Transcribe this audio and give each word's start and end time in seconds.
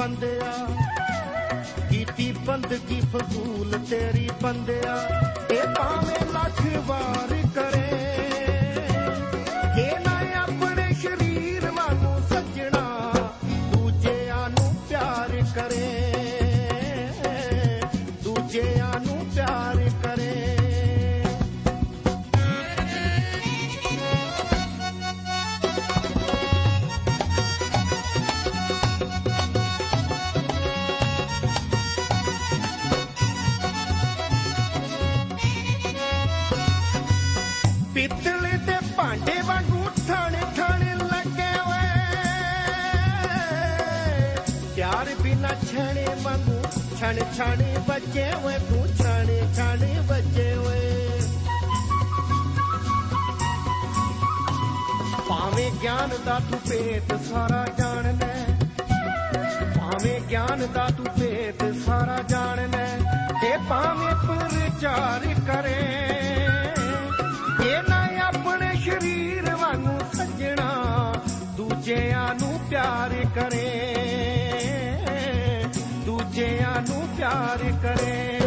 ਬੰਦਿਆ। 0.00 0.66
ਕੀਤੀ 1.90 2.32
ਬੰਦਗੀ 2.32 3.00
ਫਜ਼ੂਲ 3.00 3.78
ਤੇਰੀ 3.90 4.30
ਬੰਦਿਆ। 4.42 5.08
ਇਹ 5.50 5.74
ਭਾਵੇਂ 5.74 6.32
ਲੱਖ 6.32 6.86
ਵਾਰ 6.86 7.39
ਭਾਂਡੇ 39.10 39.40
ਵਾਂਗੂ 39.46 39.84
ਠਾਣੇ 40.08 40.40
ਠਾਣੇ 40.56 40.94
ਲੱਗੇ 40.94 41.46
ਓਏ 41.60 41.86
ਪਿਆਰ 44.74 45.08
ਬਿਨਾ 45.22 45.48
ਛਣੇ 45.62 46.04
ਵਾਂਗੂ 46.22 46.60
ਛਣ 47.00 47.18
ਛਾਣੇ 47.36 47.74
ਬੱਜੇ 47.88 48.26
ਓਏ 48.44 48.58
ਤੂੰ 48.58 48.86
ਛਾਣੇ 48.96 49.40
ਛਾਣੇ 49.56 50.00
ਬੱਜੇ 50.00 50.54
ਓਏ 50.56 51.18
ਭਾਵੇਂ 55.28 55.70
ਗਿਆਨ 55.82 56.10
ਦਾ 56.26 56.38
ਤੂੰ 56.50 56.60
ਭੇਤ 56.70 57.12
ਸਾਰਾ 57.24 57.64
ਜਾਣਨਾ 57.78 58.26
ਹੈ। 58.26 58.58
ਭਾਵੇਂ 59.76 60.20
ਗਿਆਨ 60.20 60.66
ਦਾ 60.72 60.88
ਤੂੰ 60.96 61.06
ਭੇਤ 61.20 61.64
ਸਾਰਾ 61.86 62.22
ਜਾਣਨਾ 62.28 62.78
ਹੈ, 62.78 62.98
ਤੇ 63.42 63.56
ਭਾਵੇਂ 63.70 64.14
ਪ੍ਰਚਾਰ 64.26 65.26
ਕਰੇ। 65.46 65.78
ਇਹ 65.78 65.78
ਨਾ 65.80 65.98
ਆਪਣੇ 65.98 66.29
ਸ਼ਰੀਰ 68.84 69.56
ਵਾਂਗੂ 69.56 69.98
ਸੱਜਣਾ 70.14 71.14
ਦੂਜਿਆਂ 71.56 72.34
ਨੂੰ 72.34 72.60
ਪਿਆਰ 72.70 73.10
ਕਰੇ। 73.34 73.94
ਦੂਜਿਆਂ 76.06 76.82
ਨੂੰ 76.82 77.08
ਪਿਆਰ 77.16 77.58
ਕਰੇ। 77.82 78.38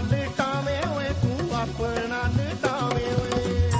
ਲਟਾਵੇਂ 0.00 0.88
ਓਏ, 0.88 1.08
ਤੂੰ 1.08 1.56
ਆਪਣਾ 1.56 2.22
ਲਟਾਵੇਂ 2.28 3.12
ਓਏ। 3.14 3.70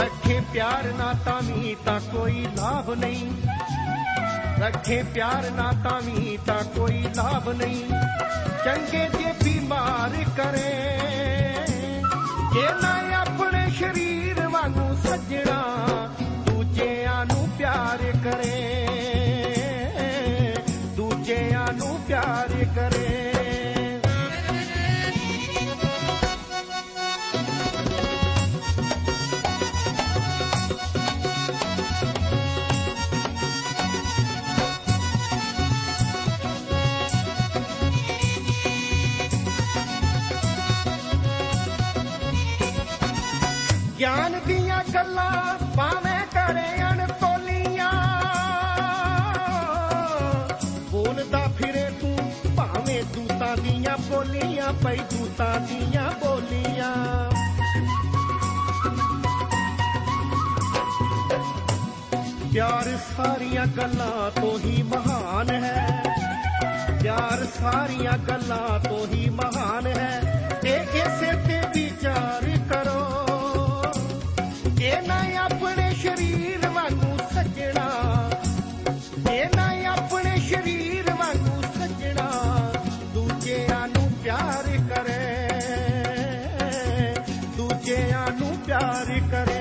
ਰੱਖੇ 0.00 0.40
ਪਿਆਰ 0.52 0.84
ਨਾ 0.84 1.12
ਤਾਵੀਂ 1.24 1.76
ਤਾਂ 1.84 2.00
ਕੋਈ 2.00 2.46
ਲਾਭ 2.56 2.90
ਨਹੀਂ। 2.90 3.32
ਰੱਖੇ 4.60 5.02
ਪਿਆਰ 5.02 5.50
ਨਾ 5.50 5.72
ਤਾਵੀਂ 5.72 6.38
ਤਾਂ 6.46 6.64
ਕੋਈ 6.64 7.04
ਲਾਭ 7.16 7.48
ਨਹੀਂ। 7.48 7.84
ਚੰਗੇ 8.64 9.08
ਜੇ 9.18 9.32
ਬਿਮਾਰ 9.44 10.24
ਕਰੇ 10.36 10.88
ਇਹ 12.56 12.74
ਨਾ 12.82 13.20
ਆਪਣੇ 13.20 13.70
ਸ਼ਰੀਰ 13.70 14.48
ਵਾਂਗੂ 14.48 14.96
ਸੱਜਣਾ, 15.08 15.76
ਦੂਜਿਆਂ 16.22 17.24
ਨੂੰ 17.26 17.48
ਪਿਆਰ 17.58 17.98
ਕਰੇ। 18.24 18.41
ਪਿਆਰ 22.64 23.01
ਪਈ 54.84 54.96
ਦੂਤਾਂ 54.96 55.60
ਦੀਆਂ 55.60 56.10
ਬੋਲੀਆਂ। 56.10 57.30
ਪਿਆਰ 62.52 62.98
ਸਾਰੀਆਂ 63.16 63.66
ਗੱਲਾਂ 63.66 64.40
ਤੋਂ 64.40 64.58
ਹੀ 64.58 64.82
ਮਹਾਨ 64.82 65.50
ਹੈ। 65.50 66.02
ਪਿਆਰ 67.02 67.46
ਸਾਰੀਆਂ 67.60 68.18
ਗੱਲਾਂ 68.18 68.80
ਤੋਂ 68.80 69.06
ਹੀ 69.06 69.30
ਮਹਾਨ 69.30 69.86
ਹੈ। 69.86 70.20
ਤੇ 70.62 70.86
ਇਸੇ 70.94 71.32
ਤੇ 71.32 71.60
ਵਿਚਾਰ 71.74 72.58
ਕਰੋ। 72.72 73.26
ਇਹ 74.82 75.02
ਨਾ 75.02 75.44
ਆਪਣੇ 75.44 75.94
ਸ਼ਰੀਰ 75.94 76.51
ਨੂੰ 88.82 89.20
ਪਿਆਰ 89.30 89.51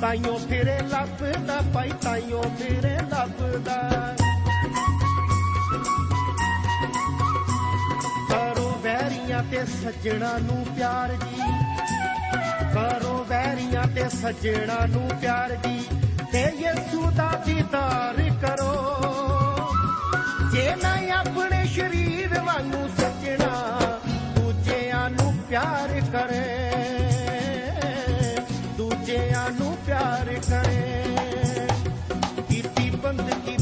ਤਾਈਓ 0.00 0.38
ਫਿਰੇ 0.48 0.78
ਲੱਭਦਾ 0.78 1.60
ਭਾਈ, 1.74 1.92
ਤਾਈਓ 2.02 2.42
ਫਿਰੇ 2.42 2.98
ਲੱਭਦਾ। 2.98 4.14
ਕਰੋ 8.28 8.80
ਵੈਰੀਆਂ 8.82 9.42
ਤੇ 9.50 9.66
ਸੱਜਣਾ 9.66 10.38
ਨੂੰ 10.38 10.66
ਪਿਆਰ 10.76 11.12
ਜੀ। 11.12 11.42
ਕਰੋ 12.74 13.26
ਵੈਰੀਆਂ 13.28 13.86
ਤੇ 13.94 14.08
ਸੱਜਣਾ 14.08 14.86
ਨੂੰ 14.86 15.10
ਪਿਆਰ 15.20 15.54
ਜੀ। 15.54 15.86
ਤੇ 16.32 16.42
ਯਿਸੂ 16.42 17.10
ਦਾ 17.10 17.42
ਦੀਦਾਰ 17.46 18.30
ਕਰੋ। 18.46 18.96
ਜੇ 20.52 20.76
ਨਾ 20.82 21.20
ਆਪਣੇ 21.20 21.64
ਸਰੀਰ 21.66 22.40
ਵਾਂਗੂ 22.40 22.88
ਸੱਜਣਾ, 22.88 23.78
ਦੂਜਿਆਂ 24.36 25.10
ਨੂੰ 25.10 25.34
ਪਿਆਰ 25.48 26.00
ਕਰੇ। 26.12 26.70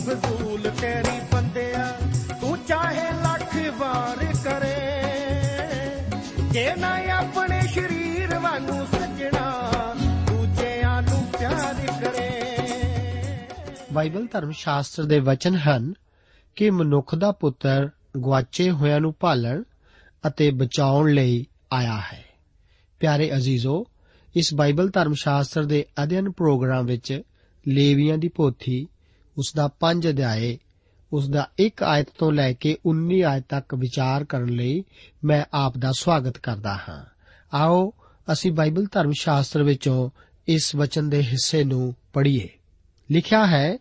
ਫਜ਼ੂਲ 0.09 0.71
ਤੇਰੀ 0.71 1.21
ਬੰਦਿਆ 1.33 1.99
ਤੂੰ 2.41 2.59
ਚਾਹੇ 2.69 3.13
ਲੱਖ 3.13 3.57
ਵਾਰ 3.79 4.25
ਕਰੇ। 4.45 4.77
ਜੇ 6.51 6.75
ਨਾ 6.77 6.99
ਆਪਣੇ 7.11 7.61
ਸਰੀਰ 7.61 8.39
ਵਾਂਗੂ 8.39 8.85
ਸੱਜਣਾ, 8.85 9.73
ਦੂਜਿਆਂ 10.31 11.03
ਨੂੰ 11.03 11.27
ਪਿਆਰ 11.39 11.75
ਕਰੇ। 12.05 12.31
ਬਾਈਬਲ 13.93 14.27
ਧਰਮ 14.33 14.51
ਸ਼ਾਸਤਰ 14.51 15.05
ਦੇ 15.05 15.19
ਵਚਨ 15.19 15.57
ਹਨ 15.57 15.95
ਕਿ 16.57 16.71
ਮਨੁੱਖ 16.71 17.15
ਦਾ 17.15 17.33
ਪੁੱਤਰ 17.33 17.91
ਗਵਾਚੇ 18.25 18.71
ਹੋਇਆਂ 18.71 19.01
ਨੂੰ 19.01 19.15
ਭਾਲਣ 19.21 19.63
ਅਤੇ 20.27 20.51
ਬਚਾਉਣ 20.51 21.13
ਲਈ 21.13 21.47
ਆਇਆ 21.73 22.03
ਹੈ। 22.13 22.25
ਪਿਆਰੇ 23.01 23.37
ਅਜ਼ੀਜ਼ੋ, 23.37 23.87
ਇਸ 24.37 24.55
ਬਾਈਬਲ 24.55 24.91
ਧਰਮ 24.91 25.15
ਸ਼ਾਸਤਰ 25.15 25.65
ਦੇ 25.65 25.87
ਅਧਿਐਨ 26.03 26.31
ਪ੍ਰੋਗਰਾਮ 26.31 26.87
ਵਿੱਚ 26.87 27.23
ਲੇਵੀਆਂ 27.69 28.19
ਦੀ 28.19 28.29
ਪੋਥੀ 28.29 28.89
ਉਸ 29.39 29.53
ਦਾ 29.57 29.69
5 29.81 30.09
ਅਧਿਆਏ 30.09 30.59
ਉਸ 31.13 31.29
ਦਾ 31.29 31.51
1 31.59 31.83
ਆਇਤ 31.85 32.07
ਤੋਂ 32.19 32.33
ਲੈ 32.33 32.53
ਕੇ 32.53 32.79
19 32.87 33.23
ਆਇਤ 33.23 33.45
ਤੱਕ 33.49 33.75
ਵਿਚਾਰ 33.75 34.25
ਕਰਨ 34.25 34.49
ਲਈ 34.49 34.85
ਮੈਂ 35.25 35.45
ਆਪ 35.55 35.79
ਦਾ 35.79 35.93
ਸਵਾਗਤ 35.99 36.39
ਕਰਦਾ 36.39 36.75
ਹਾਂ। 36.75 37.05
ਆਓ 37.55 37.93
ਅਸੀਂ 38.33 38.53
ਬਾਈਬਲ 38.53 38.87
ਧਰਮ 38.93 39.13
ਸ਼ਾਸਤਰ 39.21 39.63
ਵਿੱਚੋਂ 39.63 40.11
ਇਸ 40.49 40.77
ਵਚਨ 40.77 41.09
ਦੇ 41.09 41.23
ਹਿੱਸੇ 41.23 41.65
ਨੂੰ 41.65 41.95
ਪੜ੍ਹੀਏ। 42.13 42.49
ਲਿਖਿਆ 43.11 43.47
ਹੈ, 43.47 43.79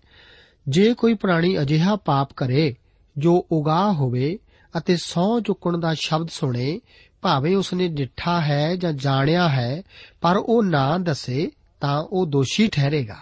ਜੇ 0.68 0.94
ਕੋਈ 0.94 1.14
ਪ੍ਰਾਣੀ 1.14 1.62
ਅਜਿਹਾ 1.62 1.96
ਪਾਪ 1.96 2.34
ਕਰੇ, 2.34 2.76
ਜੋ 3.18 3.48
ਉਗਾਹ 3.52 3.94
ਹੋਵੇ 3.94 4.40
ਅਤੇ 4.78 4.98
ਸਹੁੰ 4.98 5.44
ਚੁੱਕਣ 5.44 5.78
ਦਾ 5.78 5.94
ਸ਼ਬਦ 5.94 6.28
ਸੁਣੇ, 6.30 6.82
ਭਾਵੇਂ 7.22 7.58
ਉਸਨੇ 7.58 7.88
ਡਿੱਠਾ 7.88 8.42
ਹੈ 8.42 8.76
ਜਾਂ 8.76 8.94
ਜਾਣਿਆ 8.94 9.50
ਹੈ, 9.50 9.84
ਪਰ 10.22 10.38
ਉਹ 10.38 10.64
ਨਾ 10.64 10.98
ਦੱਸੇ, 10.98 11.52
ਤਾਂ 11.82 12.04
ਉਹ 12.04 12.26
ਦੋਸ਼ੀ 12.26 12.68
ਠਹਿਰੇਗਾ। 12.68 13.20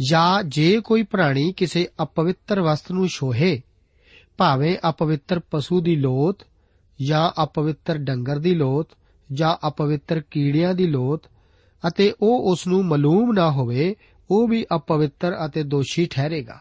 ਜਾਂ 0.00 0.42
ਜੇ 0.42 0.80
ਕੋਈ 0.80 1.02
ਪ੍ਰਾਣੀ 1.02 1.52
ਕਿਸੇ 1.52 1.88
ਅਪਵਿੱਤਰ 2.02 2.60
ਵਸਤ 2.60 2.92
ਨੂੰ 2.92 3.08
ਛੋਹੇ, 3.08 3.60
ਭਾਵੇਂ 4.36 4.76
ਅਪਵਿੱਤਰ 4.88 5.40
ਪਸ਼ੂ 5.50 5.80
ਦੀ 5.80 5.96
ਲੋਥ 5.96 6.42
ਜਾਂ 7.02 7.44
ਅਪਵਿੱਤਰ 7.44 7.98
ਡੰਗਰ 7.98 8.38
ਦੀ 8.38 8.54
ਲੋਥ 8.54 8.88
ਜਾਂ 9.32 9.68
ਅਪਵਿੱਤਰ 9.68 10.20
ਕੀੜਿਆਂ 10.20 10.74
ਦੀ 10.74 10.86
ਲੋਥ 10.86 11.26
ਅਤੇ 11.88 12.14
ਉਹ 12.22 12.52
ਉਸ 12.52 12.66
ਨੂੰ 12.66 12.84
ਮਾਲੂਮ 12.84 13.32
ਨਾ 13.32 13.50
ਹੋਵੇ, 13.50 13.94
ਉਹ 14.30 14.48
ਵੀ 14.48 14.66
ਅਪਵਿੱਤਰ 14.76 15.36
ਅਤੇ 15.46 15.62
ਦੋਸ਼ੀ 15.62 16.06
ਠਹਿਰੇਗਾ। 16.06 16.60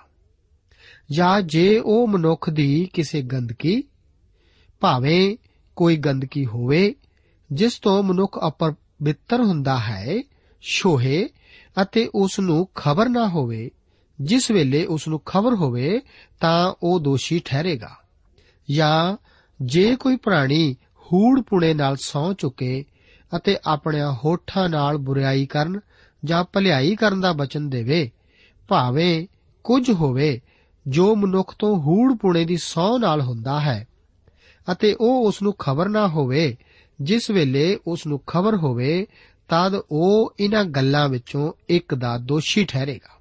ਜਾਂ 1.11 1.41
ਜੇ 1.41 1.79
ਉਹ 1.79 2.07
ਮਨੁੱਖ 2.07 2.49
ਦੀ 2.49 2.89
ਕਿਸੇ 2.93 3.21
ਗੰਦਗੀ, 3.21 3.83
ਭਾਵੇਂ 4.79 5.37
ਕੋਈ 5.75 5.97
ਗੰਦਗੀ 5.97 6.45
ਹੋਵੇ, 6.45 6.95
ਜਿਸ 7.51 7.79
ਤੋਂ 7.79 8.03
ਮਨੁੱਖ 8.03 8.39
ਅਪਵਿੱਤਰ 8.47 9.39
ਹੁੰਦਾ 9.39 9.79
ਹੈ, 9.79 10.17
ਛੋਹੇ 10.61 11.29
ਅਤੇ 11.81 12.09
ਉਸ 12.15 12.39
ਨੂੰ 12.39 12.67
ਖਬਰ 12.75 13.09
ਨਾ 13.09 13.27
ਹੋਵੇ, 13.27 13.71
ਜਿਸ 14.21 14.51
ਵੇਲੇ 14.51 14.85
ਉਸ 14.85 15.07
ਨੂੰ 15.07 15.21
ਖਬਰ 15.25 15.55
ਹੋਵੇ, 15.55 16.01
ਤਾਂ 16.39 16.73
ਉਹ 16.83 16.99
ਦੋਸ਼ੀ 16.99 17.41
ਠਹਿਰੇਗਾ। 17.45 17.95
ਜਾਂ 18.71 19.17
ਜੇ 19.61 19.95
ਕੋਈ 19.95 20.15
ਪ੍ਰਾਣੀ 20.15 20.75
ਹੂੜ 20.99 21.41
ਪੁਣੇ 21.41 21.73
ਨਾਲ 21.73 21.95
ਸੌ 21.95 22.33
ਚੁੱਕੇ 22.33 22.85
ਅਤੇ 23.35 23.57
ਆਪਣੇ 23.65 24.01
ਹੋਠਾਂ 24.03 24.69
ਨਾਲ 24.69 24.97
ਬੁਰਾਈ 24.97 25.45
ਕਰਨ 25.45 25.79
ਜਾਂ 26.25 26.43
ਭਲਾਈ 26.53 26.95
ਕਰਨ 26.95 27.21
ਦਾ 27.21 27.33
ਬਚਨ 27.33 27.69
ਦੇਵੇ, 27.69 28.11
ਭਾਵੇਂ 28.67 29.27
ਕੁਝ 29.63 29.91
ਹੋਵੇ, 29.91 30.41
ਜੋ 30.87 31.15
ਮਨੁੱਖ 31.15 31.55
ਤੋਂ 31.59 31.77
ਹੂੜ 31.77 32.17
ਪੁਣੇ 32.17 32.45
ਦੀ 32.45 32.57
ਸੌ 32.57 32.97
ਨਾਲ 32.97 33.21
ਹੁੰਦਾ 33.21 33.59
ਹੈ, 33.59 33.87
ਅਤੇ 34.71 34.95
ਉਹ 35.01 35.27
ਉਸ 35.27 35.41
ਨੂੰ 35.41 35.53
ਖਬਰ 35.59 35.89
ਨਾ 35.89 36.07
ਹੋਵੇ, 36.07 36.57
ਜਿਸ 37.01 37.31
ਵੇਲੇ 37.31 37.79
ਉਸ 37.87 38.07
ਨੂੰ 38.07 38.21
ਖਬਰ 38.27 38.55
ਹੋਵੇ 38.55 39.07
ਤਦ 39.49 39.81
ਉਹ 39.91 40.35
ਇਹਨਾਂ 40.39 40.65
ਗੱਲਾਂ 40.65 41.09
ਵਿੱਚੋਂ 41.09 41.53
ਇੱਕ 41.69 41.95
ਦਾ 41.95 42.17
ਦੋਸ਼ੀ 42.17 42.65
ਠਹਿਰੇਗਾ। 42.65 43.19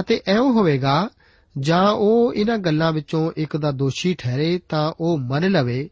ਅਤੇ 0.00 0.20
ਐਉਂ 0.26 0.52
ਹੋਵੇਗਾ, 0.52 1.10
ਜਾਂ 1.58 1.92
ਉਹ 1.92 2.34
ਇਹਨਾਂ 2.34 2.58
ਗੱਲਾਂ 2.58 2.92
ਵਿੱਚੋਂ 2.92 3.32
ਇੱਕ 3.36 3.56
ਦਾ 3.56 3.70
ਦੋਸ਼ੀ 3.70 4.14
ਠਹਿਰੇ 4.14 4.60
ਤਾਂ 4.68 4.92
ਉਹ 5.00 5.18
ਮੰਨ 5.18 5.50
ਲਵੇ 5.50 5.90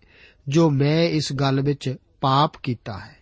ਜੋ 0.49 0.70
ਮੈਂ 0.70 1.02
ਇਸ 1.02 1.32
ਗੱਲ 1.32 1.61
ਵਿੱਚ 1.61 1.96
ਪਾਪ 2.20 2.52
ਕੀਤਾ 2.62 2.99
ਹੈ। 2.99 3.17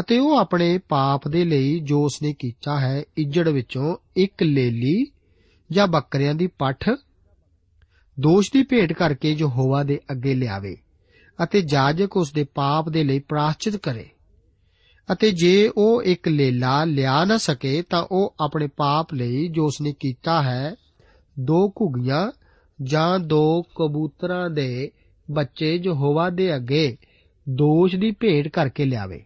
ਅਤੇ 0.00 0.18
ਉਹ 0.18 0.38
ਆਪਣੇ 0.38 0.78
ਪਾਪ 0.78 1.28
ਦੇ 1.28 1.44
ਲਈ 1.44 1.80
ਜੋ 1.80 2.04
ਉਸਨੇ 2.04 2.34
ਕੀਤਾ 2.38 2.80
ਹੈ, 2.80 3.04
ਇੱਜੜ 3.16 3.48
ਵਿੱਚੋਂ 3.48 3.96
ਇੱਕ 4.16 4.42
ਲੇਲੀ 4.42 5.06
ਜਾਂ 5.72 5.86
ਬੱਕਰਿਆਂ 5.86 6.34
ਦੀ 6.34 6.46
ਪੱਠ, 6.46 6.90
ਦੋਸ਼ 8.20 8.50
ਦੀ 8.52 8.62
ਭੇਟ 8.62 8.92
ਕਰਕੇ 8.92 9.34
ਜੋ 9.34 9.48
ਹੋਵਾ 9.48 9.82
ਦੇ 9.82 10.00
ਅੱਗੇ 10.10 10.34
ਲਿਆਵੇ 10.34 10.76
ਅਤੇ 11.42 11.62
ਜਾਜਕ 11.62 12.16
ਉਸ 12.16 12.32
ਦੇ 12.32 12.44
ਪਾਪ 12.44 12.88
ਦੇ 12.88 13.04
ਲਈ 13.04 13.18
ਪ੍ਰਾਸ਼ਚਿਤ 13.18 13.76
ਕਰੇ। 13.76 14.08
ਅਤੇ 15.12 15.30
ਜੇ 15.30 15.70
ਉਹ 15.76 16.02
ਇੱਕ 16.02 16.28
ਲੇਲਾ 16.28 16.84
ਲਿਆ 16.84 17.24
ਨਾ 17.24 17.36
ਸਕੇ 17.36 17.82
ਤਾਂ 17.90 18.02
ਉਹ 18.12 18.34
ਆਪਣੇ 18.40 18.66
ਪਾਪ 18.76 19.14
ਲਈ 19.14 19.46
ਜੋ 19.48 19.64
ਉਸਨੇ 19.64 19.92
ਕੀਤਾ 20.00 20.42
ਹੈ, 20.42 20.74
ਦੋ 21.36 21.68
ਘੁੱਗੀਆਂ 21.70 22.30
ਜਾਂ 22.78 23.18
ਦੋ 23.18 23.62
ਕਬੂਤਰਾਂ 23.62 24.50
ਦੇ 24.50 24.90
ਬੱਚੇ 25.28 25.78
ਜੋ 25.78 25.94
ਹੋਵਾ 25.94 26.28
ਦੇ 26.30 26.54
ਅੱਗੇ 26.56 26.96
ਦੋਸ਼ 27.46 27.96
ਦੀ 27.96 28.10
ਭੇਟ 28.10 28.48
ਕਰਕੇ 28.48 28.84
ਲਿਆਵੇ। 28.84 29.22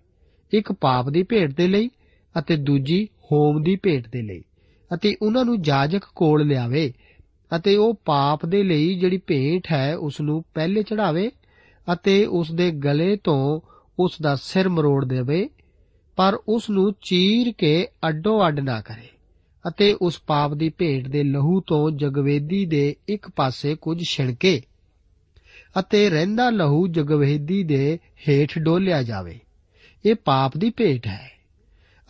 ਇੱਕ 0.53 0.73
ਪਾਪ 0.73 1.09
ਦੀ 1.11 1.23
ਭੇਟ 1.23 1.57
ਦੇ 1.57 1.67
ਲਈ 1.69 1.89
ਅਤੇ 2.39 2.57
ਦੂਜੀ 2.57 3.05
ਹੋਮ 3.33 3.63
ਦੀ 3.63 3.77
ਭੇਟ 3.77 4.09
ਦੇ 4.09 4.23
ਲਈ 4.23 4.43
ਅਤੇ 4.95 5.15
ਉਹਨਾਂ 5.23 5.45
ਨੂੰ 5.45 5.61
ਜਾਜਕ 5.63 6.05
ਕੋਲ 6.15 6.47
ਲਿਆਵੇ 6.47 6.93
ਅਤੇ 7.57 7.77
ਉਹ 7.77 7.95
ਪਾਪ 8.05 8.47
ਦੇ 8.47 8.63
ਲਈ 8.63 8.95
ਜਿਹੜੀ 8.95 9.19
ਭੇਟ 9.27 9.73
ਹੈ 9.73 9.97
ਉਸ 9.97 10.21
ਨੂੰ 10.21 10.43
ਪਹਿਲੇ 10.55 10.83
ਚੜਾਵੇ 10.83 11.31
ਅਤੇ 11.93 12.25
ਉਸ 12.27 12.53
ਦੇ 12.53 12.71
ਗਲੇ 12.71 13.17
ਤੋਂ 13.17 13.61
ਉਸ 13.99 14.17
ਦਾ 14.23 14.35
ਸਿਰ 14.35 14.69
ਮਰੋੜ 14.69 15.05
ਦੇਵੇ 15.05 15.49
ਪਰ 16.17 16.35
ਉਸ 16.49 16.71
ਨੂੰ 16.71 16.93
ਚੀਰ 17.01 17.53
ਕੇ 17.59 17.89
ਅੱਡੋ 18.09 18.49
ਅੱਡ 18.49 18.61
ਨਾ 18.61 18.81
ਕਰੇ 18.81 19.09
ਅਤੇ 19.69 19.93
ਉਸ 19.93 20.21
ਪਾਪ 20.27 20.55
ਦੀ 20.55 20.69
ਭੇਟ 20.69 21.09
ਦੇ 21.09 21.23
ਲਹੂ 21.23 21.61
ਤੋਂ 21.61 21.91
ਜਗਵੇਦੀ 21.91 22.65
ਦੇ 22.67 22.97
ਇੱਕ 23.09 23.31
ਪਾਸੇ 23.31 23.75
ਕੁਝ 23.75 23.99
ਛਿਣਕੇ 24.09 24.63
ਅਤੇ 25.79 26.11
ਰਹਿੰਦਾ 26.11 26.51
ਲਹੂ 26.51 26.89
ਜਗਵੇਦੀ 26.89 27.63
ਦੇ 27.63 27.99
ਹੇਠ 28.29 28.59
ਡੋਲਿਆ 28.59 29.03
ਜਾਵੇ। 29.03 29.39
ਇਹ 30.07 30.15
ਪਾਪ 30.15 30.57
ਦੀ 30.57 30.71
ਭੇਟ 30.71 31.07
ਹੈ 31.07 31.31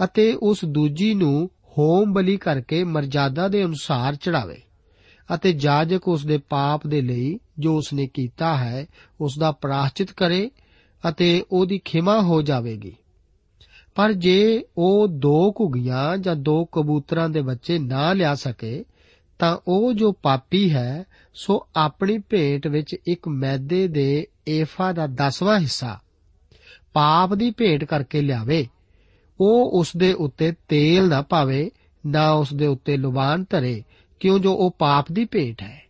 ਅਤੇ 0.04 0.32
ਉਸ 0.32 0.64
ਦੂਜੀ 0.64 1.14
ਨੂੰ 1.14 1.50
ਹੋਮ 1.78 2.12
ਬਲੀ 2.12 2.37
ਕਰਕੇ 2.37 2.85
ਮਰਜ਼ਾਦਾ 2.85 3.49
ਦੇ 3.49 3.64
ਅਨੁਸਾਰ 3.64 4.14
ਚੜਾਵੇ 4.14 4.62
ਅਤੇ 5.35 5.52
ਜਾਜਕ 5.52 6.09
ਉਸ 6.09 6.26
ਦੇ 6.26 6.38
ਪਾਪ 6.38 6.87
ਦੇ 6.87 7.00
ਲਈ 7.00 7.38
ਜੋ 7.59 7.76
ਉਸਨੇ 7.76 8.06
ਕੀਤਾ 8.14 8.56
ਹੈ, 8.56 8.87
ਉਸ 9.21 9.38
ਦਾ 9.38 9.52
ਪ੍ਰਾਸ਼ਚਿਤ 9.52 10.12
ਕਰੇ 10.12 10.50
ਅਤੇ 11.09 11.44
ਉਹਦੀ 11.52 11.78
ਖਿਮਾ 11.85 12.21
ਹੋ 12.21 12.42
ਜਾਵੇਗੀ। 12.42 12.97
ਪਰ 13.94 14.12
ਜੇ 14.12 14.64
ਉਹ 14.78 15.08
ਦੋ 15.08 15.54
ਘੁਗੀਆਂ 15.61 16.18
ਜਾਂ 16.18 16.37
ਦੋ 16.37 16.64
ਕਬੂਤਰਾਂ 16.64 17.28
ਦੇ 17.28 17.42
ਬੱਚੇ 17.42 17.78
ਨਾ 17.78 18.12
ਲਿਆ 18.12 18.34
ਸਕੇ, 18.34 18.84
ਤਾਂ 19.38 19.58
ਉਹ 19.68 19.92
ਜੋ 19.92 20.12
ਪਾਪੀ 20.12 20.70
ਹੈ, 20.70 21.04
ਸੋ 21.34 21.66
ਆਪਣੀ 21.76 22.18
ਭੇਟ 22.18 22.66
ਵਿੱਚ 22.66 22.96
ਇੱਕ 23.06 23.28
ਮੈਦੇ 23.28 23.88
ਦੇ 23.88 24.26
ਏਫਾ 24.49 24.92
ਦਾ 24.92 25.06
10ਵਾਂ 25.06 25.61
ਹਿੱਸਾ, 25.61 26.00
ਪਾਪ 26.92 27.34
ਦੀ 27.34 27.50
ਭੇਟ 27.50 27.84
ਕਰਕੇ 27.84 28.20
ਲਿਆਵੇ। 28.20 28.66
ਉਹ 29.40 29.80
ਉਸ 29.80 29.96
ਦੇ 29.96 30.12
ਉੱਤੇ 30.12 30.52
ਤੇਲ 30.68 31.08
ਨਾ 31.08 31.22
ਪਾਵੇ, 31.22 31.70
ਨਾ 32.06 32.30
ਉਸ 32.30 32.54
ਦੇ 32.54 32.66
ਉੱਤੇ 32.66 32.96
ਲੁਬਾਨ 32.96 33.44
ਧਰੇ, 33.50 33.82
ਕਿਉਂ 34.20 34.38
ਜੋ 34.38 34.54
ਉਹ 34.54 34.70
ਪਾਪ 34.78 35.12
ਦੀ 35.12 35.25
ਭੇਟ 35.25 35.62
ਹੈ। 35.62 35.82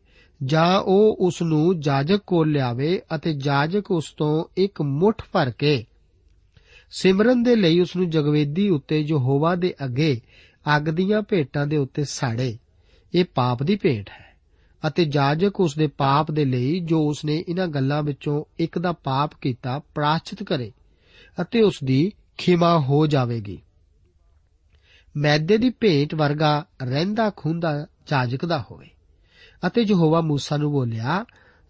ਜਾਂ 0.44 0.80
ਉਹ 0.80 1.16
ਉਸ 1.20 1.42
ਨੂੰ 1.42 1.80
ਜਾਜਕ 1.80 2.20
ਕੋਲ 2.26 2.50
ਲਿਆਵੇ 2.50 3.02
ਅਤੇ 3.14 3.32
ਜਾਜਕ 3.32 3.90
ਉਸ 3.90 4.14
ਤੋਂ 4.16 4.44
ਇੱਕ 4.56 4.82
ਮੁੱਠ 4.82 5.22
ਭਰ 5.32 5.50
ਕੇ 5.50 5.84
ਸਿਮਰਨ 6.98 7.42
ਦੇ 7.42 7.56
ਲਈ 7.56 7.80
ਉਸ 7.80 7.96
ਨੂੰ 7.96 8.10
ਜਗਵੇਦੀ 8.10 8.70
ਉੱਤੇ 8.70 9.02
ਜੋ 9.02 9.18
ਹੋਵਾ 9.18 9.54
ਦੇ 9.54 9.74
ਅੱਗੇ 9.84 10.20
ਅੱਗ 10.76 10.82
ਦੀਆਂ 10.82 11.22
ਭੇਟਾਂ 11.22 11.66
ਦੇ 11.66 11.76
ਉੱਤੇ 11.76 12.04
ਸਾੜੇ। 12.04 12.58
ਇਹ 13.14 13.24
ਪਾਪ 13.34 13.62
ਦੀ 13.62 13.76
ਭੇਟ 13.76 14.10
ਹੈ 14.10 14.36
ਅਤੇ 14.86 15.04
ਜਾਜਕ 15.04 15.60
ਉਸ 15.60 15.74
ਦੇ 15.76 15.86
ਪਾਪ 15.86 16.30
ਦੇ 16.30 16.44
ਲਈ 16.44 16.80
ਜੋ 16.80 17.08
ਉਸਨੇ 17.08 17.44
ਇਹਨਾਂ 17.48 17.66
ਗੱਲਾਂ 17.66 18.02
ਵਿੱਚੋਂ 18.02 18.44
ਇੱਕ 18.58 18.78
ਦਾ 18.78 18.92
ਪਾਪ 18.92 19.30
ਕੀਤਾ 19.40 19.78
ਪ੍ਰਾਚਿਤ 19.78 20.42
ਕਰੇ 20.42 20.72
ਅਤੇ 21.42 21.62
ਉਸ 21.62 21.78
ਦੀ 21.84 22.12
ਖਿਮਾ 22.38 22.78
ਹੋ 22.78 23.06
ਜਾਵੇਗੀ। 23.06 23.62
ਮੈਦੇ 25.16 25.58
ਦੀ 25.58 25.70
ਭੇਟ 25.70 26.14
ਵਰਗਾ 26.14 26.66
ਰਹਿੰਦਾ 26.82 27.32
ਖੁੰਦਾ 27.36 27.86
ਜਾਜਕ 28.06 28.44
ਦਾ 28.44 28.64
ਹੋਵੇ। 28.70 28.90
ਅਤੇ 29.66 29.82
ਯਹੋਵਾ 29.82 30.20
ਮੂਸਾ 30.20 30.56
ਨੂੰ 30.56 30.72
ਬੋਲਿਆ 30.72 31.24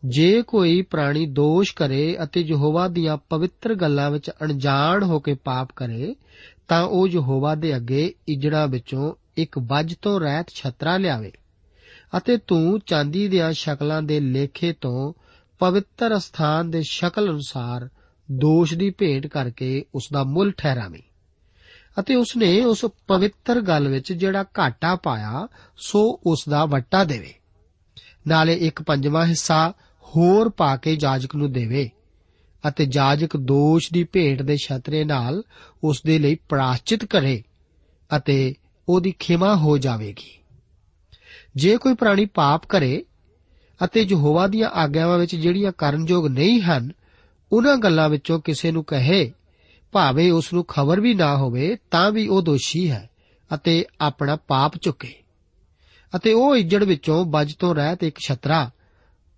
ਜੇ 0.05 0.43
ਕੋਈ 0.43 0.83
ਪ੍ਰਾਣੀ 0.83 1.27
ਦੋਸ਼ 1.27 1.75
ਕਰੇ 1.75 2.17
ਅਤੇ 2.23 2.41
ਯਹੋਵਾ 2.41 2.89
ਦੀਆਂ 2.89 3.17
ਪਵਿੱਤਰ 3.17 3.75
ਗੱਲਾਂ 3.75 4.11
ਵਿੱਚ 4.11 4.31
ਅਣਜਾਣ 4.43 5.05
ਹੋ 5.05 5.21
ਕੇ 5.21 5.35
ਪਾਪ 5.35 5.69
ਕਰੇ, 5.77 6.17
ਤਾਂ 6.69 6.83
ਉਹ 6.83 7.09
ਯਹੋਵਾ 7.09 7.55
ਦੇ 7.55 7.77
ਅੱਗੇ 7.77 8.15
ਇਜੜਾ 8.29 8.67
ਵਿੱਚੋਂ 8.67 9.15
ਇੱਕ 9.37 9.59
ਵੱਜ 9.59 9.95
ਤੋਂ 10.03 10.21
ਰਹਿਤ 10.21 10.47
ਛਤਰਾ 10.49 10.97
ਲਿਆਵੇ। 10.97 11.33
ਅਤੇ 12.17 12.37
ਤੂੰ 12.37 12.81
ਚਾਂਦੀ 12.87 13.29
ਦੀਆਂ 13.29 13.53
ਸ਼ਕਲਾਂ 13.53 14.03
ਦੇ 14.03 14.21
ਲੇਖੇ 14.21 14.73
ਤੋਂ 14.73 15.13
ਪਵਿੱਤਰ 15.59 16.19
ਸਥਾਨ 16.19 16.71
ਦੇ 16.71 16.83
ਸ਼ਕਲ 16.83 17.31
ਅਨੁਸਾਰ 17.31 17.89
ਦੋਸ਼ 18.31 18.75
ਦੀ 18.75 18.91
ਭੇਟ 18.91 19.27
ਕਰਕੇ 19.27 19.85
ਉਸ 19.95 20.09
ਦਾ 20.13 20.25
ਮੁੱਲ 20.25 20.53
ਠਹਿਰਾਵੇਂ। 20.57 21.03
ਅਤੇ 22.01 22.15
ਉਸਨੇ 22.15 22.65
ਉਸ 22.65 22.87
ਪਵਿੱਤਰ 23.07 23.61
ਗੱਲ 23.61 23.89
ਵਿੱਚ 23.89 24.13
ਜਿਹੜਾ 24.13 24.45
ਘਾਟਾ 24.59 24.97
ਪਾਇਆ, 24.97 25.49
ਸੋ 25.77 26.21
ਉਸ 26.27 26.45
ਦਾ 26.49 26.65
ਵੱਟਾ 26.65 27.05
ਦੇਵੇ। 27.05 27.35
ਨਾਲੇ 28.27 28.55
ਇੱਕ 28.55 28.83
ਪੰਜਵਾਂ 28.83 29.27
ਹਿੱਸਾ 29.27 29.73
ਹੋਰ 30.17 30.49
ਪਾ 30.49 30.77
ਕੇ 30.77 30.97
ਜਾਜਕ 30.97 31.37
ਨੂੰ 31.37 31.53
ਦੇਵੇ 31.53 31.91
ਅਤੇ 32.69 32.87
ਜਾਜਕ 32.87 33.37
ਦੋਸ਼ 33.37 33.93
ਦੀ 33.93 34.05
ਭੇਟ 34.05 34.43
ਦੇ 34.43 34.57
ਛਤਰੇ 34.57 35.05
ਨਾਲ 35.05 35.43
ਉਸ 35.85 36.03
ਦੇ 36.07 36.19
ਲਈ 36.19 36.35
ਪ੍ਰਾਸ਼ਚਿਤ 36.35 37.05
ਕਰੇ 37.05 37.43
ਅਤੇ 38.17 38.55
ਉਹਦੀ 38.89 39.15
ਖਿਮਾ 39.19 39.57
ਹੋ 39.57 39.79
ਜਾਵੇਗੀ। 39.79 40.39
ਜੇ 41.57 41.77
ਕੋਈ 41.77 41.95
ਪ੍ਰਾਣੀ 41.95 42.27
ਪਾਪ 42.27 42.67
ਕਰੇ 42.67 43.05
ਅਤੇ 43.85 44.03
ਯਹੋਵਾ 44.03 44.47
ਦੀਆਂ 44.47 44.71
ਆਗਿਆਵਾਂ 44.71 45.19
ਵਿੱਚ 45.19 45.37
ਜਿਹੜੀਆਂ 45.37 45.73
ਕਰਨਯੋਗ 45.79 46.27
ਨਹੀਂ 46.27 46.61
ਹਨ, 46.61 46.93
ਉਹਨਾਂ 47.53 47.77
ਗੱਲਾਂ 47.77 48.09
ਵਿੱਚੋਂ 48.09 48.41
ਕਿਸੇ 48.41 48.71
ਨੂੰ 48.71 48.85
ਕਹੇ, 48.85 49.33
ਭਾਵੇਂ 49.93 50.33
ਉਸ 50.33 50.53
ਨੂੰ 50.53 50.65
ਖਬਰ 50.65 51.01
ਵੀ 51.01 51.15
ਨਾ 51.15 51.37
ਹੋਵੇ, 51.37 51.77
ਤਾਂ 51.91 52.11
ਵੀ 52.11 52.29
ਉਹ 52.29 52.43
ਦੋਸ਼ੀ 52.43 52.91
ਹੈ 52.91 53.11
ਅਤੇ 53.55 53.85
ਆਪਣਾ 54.01 54.37
ਪਾਪ 54.37 54.77
ਚੁੱਕੇ। 54.77 55.15
ਅਤੇ 56.17 56.33
ਉਹ 56.33 56.57
ਇੱਜੜ 56.57 56.85
ਵਿੱਚੋਂ 56.85 57.25
ਬਜ 57.25 57.55
ਤੋਂ 57.55 57.75
ਰਹਿਤ 57.75 58.05
ਇੱਕ 58.05 58.19
ਛਤਰਾ 58.27 58.71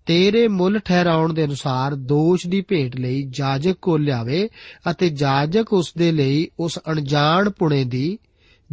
ਤੇਰੇ 0.05 0.47
ਮੁੱਲ 0.47 0.79
ਠਹਿਰਾਉਣ 0.79 1.33
ਦੇ 1.33 1.45
ਅਨੁਸਾਰ 1.45 1.95
ਦੋਸ਼ 1.95 2.47
ਦੀ 2.47 2.61
ਭੇਟ 2.61 2.95
ਲਈ 2.95 3.23
ਜਾਜਕ 3.29 3.73
ਕੋਲ 3.73 4.03
ਲਿਆਵੇ 4.03 4.49
ਅਤੇ 4.91 5.09
ਜਾਜਕ 5.09 5.73
ਉਸ 5.73 5.93
ਦੇ 5.97 6.11
ਲਈ 6.11 6.47
ਉਸ 6.59 6.79
ਅਣਜਾਣ 6.91 7.49
ਪੁਣੇ 7.49 7.83
ਦੀ, 7.83 8.19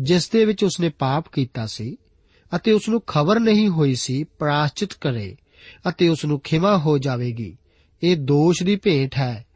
ਜਿਸ 0.01 0.31
ਦੇ 0.31 0.45
ਵਿੱਚ 0.45 0.65
ਉਸਨੇ 0.65 0.89
ਪਾਪ 0.89 1.25
ਕੀਤਾ 1.33 1.67
ਸੀ 1.67 1.97
ਅਤੇ 2.57 2.73
ਉਸ 2.73 2.89
ਨੂੰ 2.89 3.03
ਖਬਰ 3.07 3.41
ਨਹੀਂ 3.41 3.69
ਹੋਈ 3.69 3.95
ਸੀ, 3.95 4.25
ਪ੍ਰਾਸ਼ਚਿਤ 4.25 4.93
ਕਰੇ 4.93 5.37
ਅਤੇ 5.89 6.09
ਉਸ 6.09 6.25
ਨੂੰ 6.25 6.41
ਖਿਮਾ 6.41 6.79
ਹੋ 6.79 6.99
ਜਾਵੇਗੀ। 6.99 7.57
ਇਹ 8.03 8.17
ਦੋਸ਼ 8.17 8.63
ਦੀ 8.63 8.77
ਭੇਟ 8.77 9.15
ਹੈ। 9.19 9.47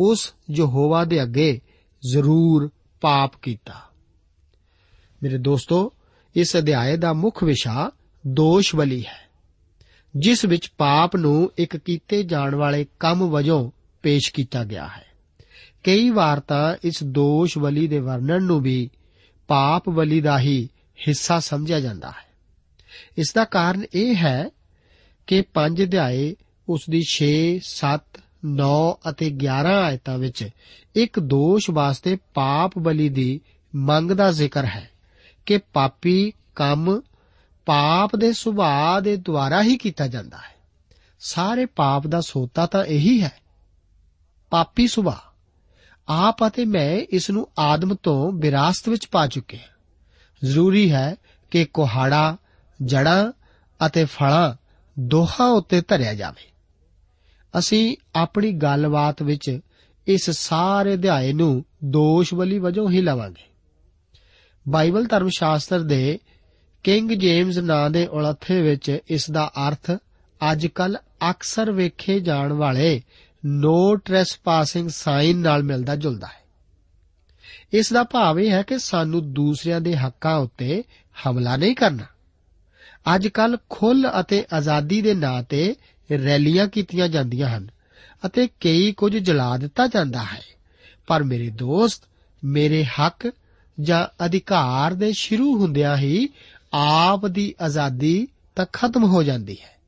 ਉਸ 0.00 0.34
ਯਹੋਵਾ 0.50 1.04
ਦੇ 1.04 1.22
ਅੱਗੇ 1.22 1.60
ਜ਼ਰੂਰ 2.12 2.70
ਪਾਪ 3.00 3.32
ਕੀਤਾ। 3.42 3.74
ਮੇਰੇ 5.22 5.38
ਦੋਸਤੋ, 5.38 5.92
ਇਸ 6.36 6.56
ਅਧਿਆਏ 6.56 6.96
ਦਾ 6.96 7.12
ਮੁੱਖ 7.12 7.44
ਵਿਸ਼ਾ 7.44 7.90
ਦੋਸ਼ 8.26 8.76
ਬਲੀ 8.76 9.04
ਹੈ। 9.04 9.27
ਜਿਸ 10.18 10.44
ਵਿੱਚ 10.44 10.72
ਪਾਪ 10.78 11.16
ਨੂੰ 11.16 11.52
ਇੱਕ 11.58 11.76
ਕੀਤੇ 11.76 12.22
ਜਾਣ 12.22 12.54
ਵਾਲੇ 12.54 12.86
ਕੰਮ 13.00 13.30
ਵਜੋਂ 13.30 13.70
ਪੇਸ਼ 14.02 14.32
ਕੀਤਾ 14.32 14.64
ਗਿਆ 14.64 14.88
ਹੈ। 14.88 15.06
ਕਈ 15.84 16.10
ਵਾਰ 16.10 16.40
ਤਾਂ 16.40 16.76
ਇਸ 16.84 17.04
ਦੋਸ਼ 17.04 17.58
ਬਲੀ 17.58 17.86
ਦੇ 17.86 17.98
ਵਰਣਨ 17.98 18.42
ਨੂੰ 18.42 18.60
ਵੀ 18.60 18.90
ਪਾਪ 19.48 19.88
ਬਲੀ 19.88 20.20
ਦਾ 20.20 20.38
ਹੀ 20.38 20.68
ਹਿੱਸਾ 21.08 21.38
ਸਮਝਿਆ 21.38 21.80
ਜਾਂਦਾ 21.80 22.10
ਹੈ। 22.10 22.28
ਇਸ 23.18 23.32
ਦਾ 23.34 23.44
ਕਾਰਨ 23.44 23.84
ਇਹ 23.94 24.16
ਹੈ 24.16 24.50
ਕਿ 25.26 25.40
ਪੰਜ 25.40 25.82
ਅਧਿਆਏ 25.82 26.36
ਉਸ 26.68 26.80
ਦੀ 26.90 27.04
6 27.10 27.30
7 27.60 28.22
9 28.46 28.98
ਅਤੇ 29.10 29.30
11 29.44 29.84
ਆਇਤਾਂ 29.84 30.18
ਵਿੱਚ 30.18 30.48
ਇੱਕ 30.94 31.20
ਦੋਸ਼ 31.20 31.70
ਵਾਸਤੇ 31.70 32.16
ਪਾਪ 32.34 32.78
ਬਲੀ 32.78 33.08
ਦੀ 33.08 33.40
ਮੰਗ 33.74 34.10
ਦਾ 34.10 34.32
ਜ਼ਿਕਰ 34.32 34.64
ਹੈ 34.64 34.90
ਕਿ 35.46 35.58
ਪਾਪੀ 35.58 36.32
ਕੰਮ 36.54 37.00
ਪਾਪ 37.68 38.16
ਦੇ 38.16 38.32
ਸੁਭਾਅ 38.32 39.00
ਦੇ 39.00 39.16
ਦੁਆਰਾ 39.16 39.62
ਹੀ 39.62 39.76
ਕੀਤਾ 39.76 40.06
ਜਾਂਦਾ 40.06 40.36
ਹੈ। 40.36 40.54
ਸਾਰੇ 41.20 41.66
ਪਾਪ 41.66 42.06
ਦਾ 42.06 42.20
ਸੋਤਾ 42.20 42.66
ਤਾਂ 42.66 42.84
ਇਹੀ 42.84 43.22
ਹੈ। 43.22 43.32
ਪਾਪੀ 44.50 44.86
ਸੁਭਾਅ। 44.86 45.36
ਆਪ 46.08 46.46
ਅਤੇ 46.46 46.64
ਮੈਂ 46.64 46.96
ਇਸ 47.10 47.30
ਨੂੰ 47.30 47.48
ਆਦਮ 47.58 47.94
ਤੋਂ 47.94 48.32
ਵਿਰਾਸਤ 48.32 48.88
ਵਿੱਚ 48.88 49.06
ਪਾ 49.06 49.26
ਚੁੱਕੇ 49.26 49.58
ਹਾਂ। 49.58 49.64
ਜ਼ਰੂਰੀ 50.44 50.92
ਹੈ 50.92 51.16
ਕਿ 51.50 51.64
ਕੋਹਾੜਾ 51.64 52.36
ਜੜਾਂ 52.84 53.32
ਅਤੇ 53.86 54.04
ਫਲਾਂ 54.04 54.54
ਦੋਹਾਂ 54.98 55.46
ਉੱਤੇ 55.46 55.80
ਧਰਿਆ 55.80 56.14
ਜਾਵੇ। 56.14 56.50
ਅਸੀਂ 57.58 57.96
ਆਪਣੀ 58.14 58.52
ਗੱਲਬਾਤ 58.52 59.22
ਵਿੱਚ 59.22 59.60
ਇਸ 60.06 60.30
ਸਾਰੇ 60.30 60.94
ਅਧਿਆਏ 60.94 61.32
ਨੂੰ 61.32 61.64
ਦੋਸ਼ 61.84 62.34
ਬਲੀ 62.34 62.58
ਵਜੋਂ 62.58 62.90
ਹੀ 62.90 63.00
ਲਵਾਂਗੇ। 63.00 63.44
ਬਾਈਬਲ 64.68 65.06
ਧਰਮ 65.06 65.28
ਸ਼ਾਸਤਰ 65.28 65.80
ਦੇ 65.80 66.18
ਕਿੰਗ 66.84 67.10
ਜੇਮਸ 67.10 67.58
ਨਾਂ 67.58 67.90
ਦੇ 67.90 68.06
ਉਲੱਥੇ 68.06 68.62
ਵਿੱਚ 68.62 68.98
ਇਸ 69.08 69.30
ਦਾ 69.30 69.52
ਅਰਥ 69.68 69.90
ਅੱਜਕੱਲ 70.52 70.98
ਅਕਸਰ 71.30 71.72
ਵੇਖੇ 71.72 72.20
ਜਾਣ 72.20 72.52
ਵਾਲੇ 72.52 73.02
ਨੋ 73.44 73.96
ਟ੍ਰੈਸਪਾਸਿੰਗ 73.96 74.88
ਸਾਈਨ 74.88 75.36
ਨਾਲ 75.36 75.62
ਮਿਲਦਾ 75.62 75.96
ਜੁਲਦਾ 75.96 76.26
ਹੈ। 76.26 76.42
ਇਸ 77.72 77.92
ਦਾ 77.92 78.02
ਭਾਵ 78.02 78.40
ਇਹ 78.40 78.50
ਹੈ 78.50 78.62
ਕਿ 78.62 78.78
ਸਾਨੂੰ 78.78 79.32
ਦੂਸਰਿਆਂ 79.32 79.80
ਦੇ 79.80 79.96
ਹੱਕਾਂ 79.96 80.36
ਉੱਤੇ 80.36 80.84
ਹਮਲਾ 81.26 81.56
ਨਹੀਂ 81.56 81.74
ਕਰਨਾ। 81.74 82.04
ਅੱਜਕੱਲ 83.14 83.58
ਖੁੱਲ 83.68 84.10
ਅਤੇ 84.20 84.44
ਆਜ਼ਾਦੀ 84.52 85.02
ਦੇ 85.02 85.14
ਨਾਂ 85.14 85.42
ਤੇ 85.42 85.74
ਰੈਲੀਆਂ 86.10 86.66
ਕੀਤੀਆਂ 86.66 87.08
ਜਾਂਦੀਆਂ 87.08 87.48
ਹਨ 87.48 87.68
ਅਤੇ 88.26 88.46
ਕਈ 88.46 88.92
ਕੁਝ 88.92 89.16
ਜਲਾ 89.16 89.56
ਦਿੱਤਾ 89.56 89.86
ਜਾਂਦਾ 89.86 90.22
ਹੈ। 90.22 90.42
ਪਰ 91.06 91.22
ਮੇਰੇ 91.22 91.50
ਦੋਸਤ, 91.50 92.02
ਮੇਰੇ 92.44 92.84
ਹੱਕ 92.84 93.32
ਜਾਂ 93.80 94.24
ਅਧਿਕਾਰ 94.24 94.94
ਦੇ 94.94 95.12
ਸ਼ੁਰੂ 95.12 95.58
ਹੁੰਦਿਆਂ 95.58 95.96
ਹੀ 95.96 96.28
ਆਪ 96.74 97.26
ਦੀ 97.26 97.54
ਆਜ਼ਾਦੀ 97.60 98.28
ਤਾਂ 98.56 98.66
ਖਤਮ 98.72 99.04
ਹੋ 99.04 99.22
ਜਾਂਦੀ 99.22 99.56
ਹੈ। 99.62 99.78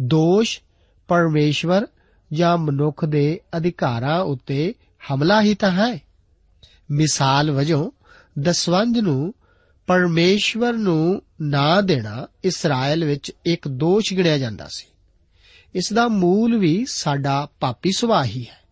ਦੋਸ਼ 0.00 0.60
ਪਰਮੇਸ਼ਵਰ 1.08 1.86
ਜਾਂ 2.32 2.58
ਮਨੁੱਖ 2.58 3.04
ਦੇ 3.04 3.40
ਅਧਿਕਾਰਾਂ 3.56 4.20
ਉੱਤੇ 4.20 4.74
ਹਮਲਾ 5.12 5.42
ਹੀ 5.42 5.54
ਤਾਂ 5.54 5.70
ਹੈ। 5.70 6.00
ਮਿਸਾਲ 6.90 7.50
ਵਜੋਂ 7.50 7.90
ਦਸਵੰਧ 8.38 8.98
ਨੂੰ 8.98 9.34
ਪਰਮੇਸ਼ਵਰ 9.86 10.72
ਨੂੰ 10.72 11.22
ਨਾ 11.40 11.80
ਦੇਣਾ 11.80 12.26
ਇਸਰਾਇਲ 12.44 13.04
ਵਿੱਚ 13.04 13.32
ਇੱਕ 13.46 13.68
ਦੋਸ਼ 13.68 14.14
ਗਿਣਿਆ 14.14 14.38
ਜਾਂਦਾ 14.38 14.68
ਸੀ। 14.68 14.86
ਇਸ 15.74 15.92
ਦਾ 15.92 16.08
ਮੂਲ 16.08 16.58
ਵੀ 16.58 16.84
ਸਾਡਾ 16.88 17.48
ਪਾਪੀ 17.60 17.90
ਸੁਭਾਅ 17.96 18.24
ਹੀ 18.24 18.46
ਹੈ। 18.46 18.64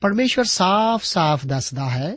ਪਰਮੇਸ਼ਵਰ 0.00 0.44
ਸਾਫ਼-ਸਾਫ਼ 0.44 1.46
ਦੱਸਦਾ 1.46 1.90
ਹੈ 1.90 2.16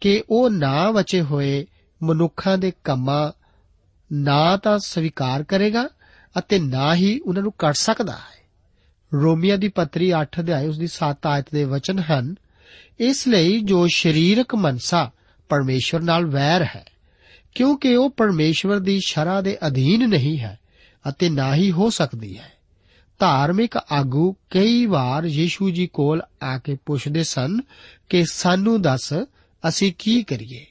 ਕਿ 0.00 0.24
ਉਹ 0.30 0.50
ਨਾ 0.50 0.90
ਬਚੇ 0.90 1.22
ਹੋਏ 1.22 1.66
ਮਨੁੱਖਾਂ 2.02 2.58
ਦੇ 2.58 2.72
ਕੰਮਾਂ 2.84 3.45
ਨਾ 4.12 4.56
ਤਾਂ 4.56 4.78
ਸਵੀਕਾਰ 4.78 5.42
ਕਰੇਗਾ 5.42 5.88
ਅਤੇ 6.38 6.58
ਨਾ 6.58 6.94
ਹੀ 6.94 7.20
ਉਹਨਾਂ 7.20 7.42
ਨੂੰ 7.42 7.52
ਕੱਟ 7.58 7.74
ਸਕਦਾ 7.74 8.12
ਹੈ। 8.12 8.36
ਰੋਮੀਆਂ 9.14 9.58
ਦੀ 9.58 9.68
ਪੱਤਰੀ 9.68 10.12
8 10.20 10.40
ਅਧਿਆਇ 10.40 10.66
ਉਸ 10.66 10.78
ਦੀ 10.78 10.86
7 10.86 11.26
ਆਇਤ 11.26 11.46
ਦੇ 11.52 11.64
ਵਚਨ 11.64 11.98
ਹਨ, 11.98 12.34
ਇਸ 13.00 13.28
ਲਈ 13.28 13.60
ਜੋ 13.60 13.86
ਸਰੀਰਕ 13.94 14.54
ਮਨਸਾ 14.54 15.10
ਪਰਮੇਸ਼ਵਰ 15.48 16.00
ਨਾਲ 16.00 16.26
ਵੈਰ 16.26 16.62
ਹੈ, 16.62 16.84
ਕਿਉਂਕਿ 17.54 17.96
ਉਹ 17.96 18.10
ਪਰਮੇਸ਼ਵਰ 18.10 18.78
ਦੀ 18.78 19.00
ਸ਼ਰਾ 19.06 19.40
ਦੇ 19.40 19.58
ਅਧੀਨ 19.66 20.08
ਨਹੀਂ 20.08 20.38
ਹੈ 20.38 20.58
ਅਤੇ 21.08 21.28
ਨਾ 21.28 21.54
ਹੀ 21.54 21.70
ਹੋ 21.70 21.90
ਸਕਦੀ 21.90 22.38
ਹੈ। 22.38 22.52
ਧਾਰਮਿਕ 23.18 23.76
ਆਗੂ 23.92 24.36
ਕਈ 24.50 24.86
ਵਾਰ 24.86 25.24
ਯੀਸ਼ੂ 25.24 25.70
ਜੀ 25.70 25.86
ਕੋਲ 25.86 26.22
ਆ 26.42 26.58
ਕੇ 26.58 26.76
ਪੁੱਛਦੇ 26.86 27.22
ਸਨ 27.22 27.60
ਕਿ 28.08 28.24
ਸਾਨੂੰ 28.32 28.82
ਦੱਸ 28.82 29.12
ਅਸੀਂ 29.68 29.92
ਕੀ 29.98 30.22
ਕਰੀਏ? 30.22 30.66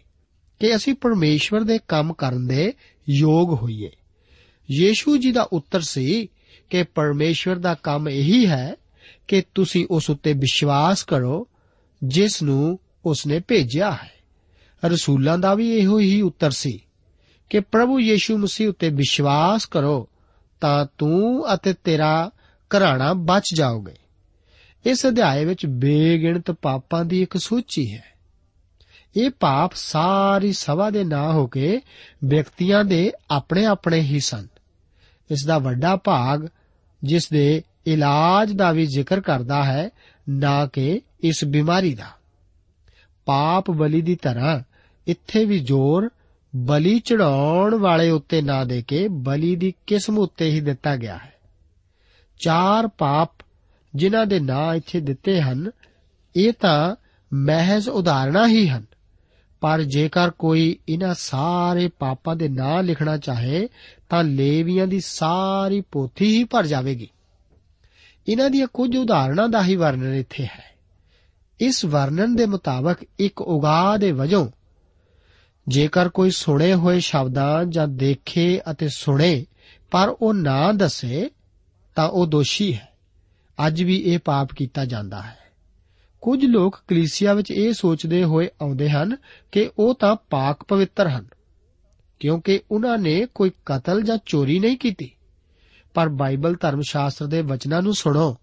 ਕਿ 0.60 0.76
ਅਸੀਂ 0.76 0.94
ਪਰਮੇਸ਼ਵਰ 0.94 1.64
ਦੇ 1.64 1.80
ਕੰਮ 1.88 2.14
ਕਰਨ 2.14 2.48
ਦੇ 2.48 2.74
ਯੋਗ 3.10 3.54
ਹੋਈਏ। 3.54 3.92
ਯੀਸ਼ੂ 4.72 5.18
ਜੀ 5.18 5.32
ਦਾ 5.32 5.42
ਉੱਤਰ 5.42 5.82
ਸੀ 5.82 6.28
ਕਿ 6.70 6.84
ਪਰਮੇਸ਼ਵਰ 6.84 7.56
ਦਾ 7.56 7.74
ਕੰਮ 7.74 8.10
ਇਹੀ 8.10 8.48
ਹੈ 8.48 8.76
ਕਿ 9.28 9.44
ਤੁਸੀਂ 9.56 9.88
ਉਸ 9.92 10.10
ਉੱਤੇ 10.10 10.34
ਵਿਸ਼ਵਾਸ 10.34 11.04
ਕਰੋ, 11.04 11.48
ਜਿਸ 12.04 12.44
ਨੂੰ 12.44 12.80
ਉਸਨੇ 13.06 13.40
ਭੇਜਿਆ 13.40 13.92
ਹੈ। 13.92 14.12
ਰਸੂਲਾਂ 14.86 15.38
ਦਾ 15.38 15.54
ਵੀ 15.54 15.78
ਇਹੋ 15.78 16.00
ਹੀ 16.00 16.22
ਉੱਤਰ 16.22 16.52
ਸੀ 16.52 16.80
ਕਿ 17.50 17.60
ਪ੍ਰਭੂ 17.60 18.00
ਯੀਸ਼ੂ 18.00 18.38
ਮਸੀਹ 18.38 18.70
ਉੱਤੇ 18.70 18.90
ਵਿਸ਼ਵਾਸ 18.90 19.66
ਕਰੋ 19.66 20.10
ਤਾਂ 20.62 20.86
ਤੂੰ 20.98 21.54
ਅਤੇ 21.54 21.74
ਤੇਰਾ 21.84 22.32
ਘਰਾਣਾ 22.46 23.14
ਬਚ 23.14 23.44
ਜਾਓਗੇ। 23.56 23.94
ਇਸ 24.86 25.06
ਅਧਿਆਏ 25.06 25.46
ਵਿੱਚ 25.46 25.66
ਬੇਗਿਣਤ 25.66 26.52
ਪਾਪਾਂ 26.52 27.06
ਦੀ 27.06 27.22
ਇੱਕ 27.22 27.38
ਸੂਚੀ 27.38 27.94
ਹੈ। 27.94 28.15
ਇਹ 29.16 29.30
ਪਾਪ 29.30 29.72
ਸਾਰੀ 29.76 30.54
ਸਭਾ 30.54 30.90
ਦੇ 30.90 31.04
ਨਾ 31.04 31.32
ਹੋ 31.32 31.48
ਕੇ 31.48 31.82
ਵਿਅਕਤੀਆਂ 32.24 32.84
ਦੇ 32.84 33.12
ਆਪਣੇ 33.32 33.66
ਆਪਣੇ 33.66 34.00
ਹੀ 34.00 34.20
ਸਨ। 34.20 34.48
ਇਸ 35.32 35.46
ਦਾ 35.46 35.58
ਵੱਡਾ 35.58 35.96
ਭਾਗ 35.96 36.48
ਜਿਸ 37.04 37.30
ਦੇ 37.30 37.64
ਇਲਾਜ 37.88 38.52
ਦਾ 38.52 38.72
ਵੀ 38.72 38.86
ਜ਼ਿਕਰ 38.86 39.22
ਕਰਦਾ 39.22 39.64
ਹੈ, 39.64 39.90
ਨਾ 40.30 40.66
ਕਿ 40.66 41.02
ਇਸ 41.24 41.46
ਬਿਮਾਰੀ 41.46 41.94
ਦਾ। 41.94 42.08
ਪਾਪ 43.26 43.72
ਬਲੀ 43.72 44.02
ਦੀ 44.02 44.16
ਤਰ੍ਹਾਂ 44.16 44.60
ਇੱਥੇ 45.08 45.46
ਵੀ 45.46 45.60
ਜ਼ੋਰ 45.60 46.10
ਬਲੀ 46.56 47.00
ਚੜਾਉਣ 47.00 47.76
ਵਾਲੇ 47.76 48.10
ਉੱਤੇ 48.10 48.42
ਨਾ 48.42 48.64
ਦੇ 48.64 48.82
ਕੇ 48.82 49.08
ਬਲੀ 49.08 49.56
ਦੀ 49.56 49.74
ਕਿਸਮ 49.88 50.18
ਉੱਤੇ 50.18 50.50
ਹੀ 50.50 50.62
ਦਿੱਤਾ 50.62 50.96
ਗਿਆ 50.96 51.18
ਹੈ। 51.18 51.34
ਚਾਰ 52.40 52.88
ਪਾਪ 52.88 53.32
ਜਿਨ੍ਹਾਂ 53.96 54.26
ਦੇ 54.26 54.40
ਨਾਂ 54.40 54.76
ਇੱਥੇ 54.76 55.00
ਦਿੱਤੇ 55.00 55.42
ਹਨ, 55.42 55.72
ਇਹ 56.36 56.54
ਤਾਂ 56.54 56.96
ਮਹਿਜ਼ 57.34 57.90
ਉਦਾਹਰਣਾ 57.90 58.48
ਹੀ 58.48 58.68
ਹਨ। 58.68 58.86
ਪਰ 59.62 59.82
ਜੇਕਰ 59.82 60.30
ਕੋਈ 60.30 60.80
ਇਹਨਾਂ 60.90 61.16
ਸਾਰੇ 61.18 61.88
ਪਾਪਾਂ 61.88 62.36
ਦੇ 62.36 62.50
ਨਾਂ 62.50 62.84
ਲਿਖਣਾ 62.84 63.18
ਚਾਹੇ, 63.18 63.70
ਤਾਂ 64.10 64.24
ਲੇਵੀਆਂ 64.24 64.88
ਦੀ 64.88 65.00
ਸਾਰੀ 65.00 65.82
ਪੋਥੀ 65.82 66.38
ਹੀ 66.38 66.44
ਭਰ 66.44 66.66
ਜਾਵੇਗੀ। 66.66 67.10
ਇਹਨਾਂ 68.28 68.50
ਦੀਆਂ 68.50 68.68
ਕੁਝ 68.74 68.98
ਉਦਾਹਰਣਾਂ 68.98 69.50
ਦਾ 69.50 69.64
ਹੀ 69.64 69.76
ਵਰਣਨ 69.76 70.14
ਇੱਥੇ 70.14 70.44
ਹੈ। 70.44 70.76
ਇਸ 71.60 71.86
ਵਰਣਨ 71.86 72.36
ਦੇ 72.36 72.46
ਮੁਤਾਬਕ 72.46 72.98
ਇੱਕ 73.20 73.42
ਉਗਾਹ 73.42 73.98
ਦੇ 73.98 74.12
ਵਜੋਂ, 74.12 74.48
ਜੇਕਰ 75.68 76.10
ਕੋਈ 76.10 76.30
ਸੁਣੇ 76.30 76.74
ਹੋਏ 76.74 77.00
ਸ਼ਬਦਾਂ 77.00 77.66
ਜਾਂ 77.66 77.88
ਦੇਖੇ 77.88 78.62
ਅਤੇ 78.72 78.90
ਸੁਣੇ, 78.90 79.46
ਪਰ 79.92 80.16
ਉਹ 80.22 80.34
ਨਾ 80.34 80.72
ਦੱਸੇ, 80.72 81.30
ਤਾਂ 81.96 82.10
ਉਹ 82.10 82.26
ਦੋਸ਼ੀ 82.26 82.74
ਹੈ। 82.74 82.94
ਅੱਜ 83.68 83.84
ਵੀ 83.84 83.98
ਇਹ 83.98 84.20
ਪਾਪ 84.20 84.54
ਕੀਤਾ 84.54 84.86
ਜਾਂਦਾ 84.86 85.22
ਹੈ। 85.22 85.38
ਕੁਝ 86.26 86.46
ਲੋਕ 86.46 86.80
ਕਲੀਸਿਆ 86.88 87.34
ਵਿੱਚ 87.34 87.52
ਇਹ 87.52 87.74
ਸੋਚਦੇ 87.74 88.24
ਹੋਏ 88.24 88.48
ਆਉਂਦੇ 88.62 88.90
ਹਨ 88.90 89.16
ਕਿ 89.52 89.70
ਉਹ 89.80 89.94
ਤਾਂ 89.96 90.16
ਪਾਕ 90.30 90.64
ਪਵਿੱਤਰ 90.64 91.08
ਹਨ, 91.08 91.26
ਕਿਉਂਕਿ 92.20 92.60
ਉਹਨਾਂ 92.72 92.98
ਨੇ 92.98 93.26
ਕੋਈ 93.36 93.52
ਕਤਲ 93.66 94.02
ਜਾਂ 94.02 94.18
ਚੋਰੀ 94.26 94.60
ਨਹੀਂ 94.60 94.78
ਕੀਤੀ। 94.78 95.12
ਪਰ 95.94 96.10
ਬਾਈਬਲ 96.10 96.56
ਧਰਮ 96.62 96.82
ਸ਼ਾਸਤਰ 96.82 97.26
ਦੇ 97.26 97.42
ਵਚਨਾਂ 97.42 97.82
ਨੂੰ 97.82 97.94
ਸੁਣੋ 97.94 98.36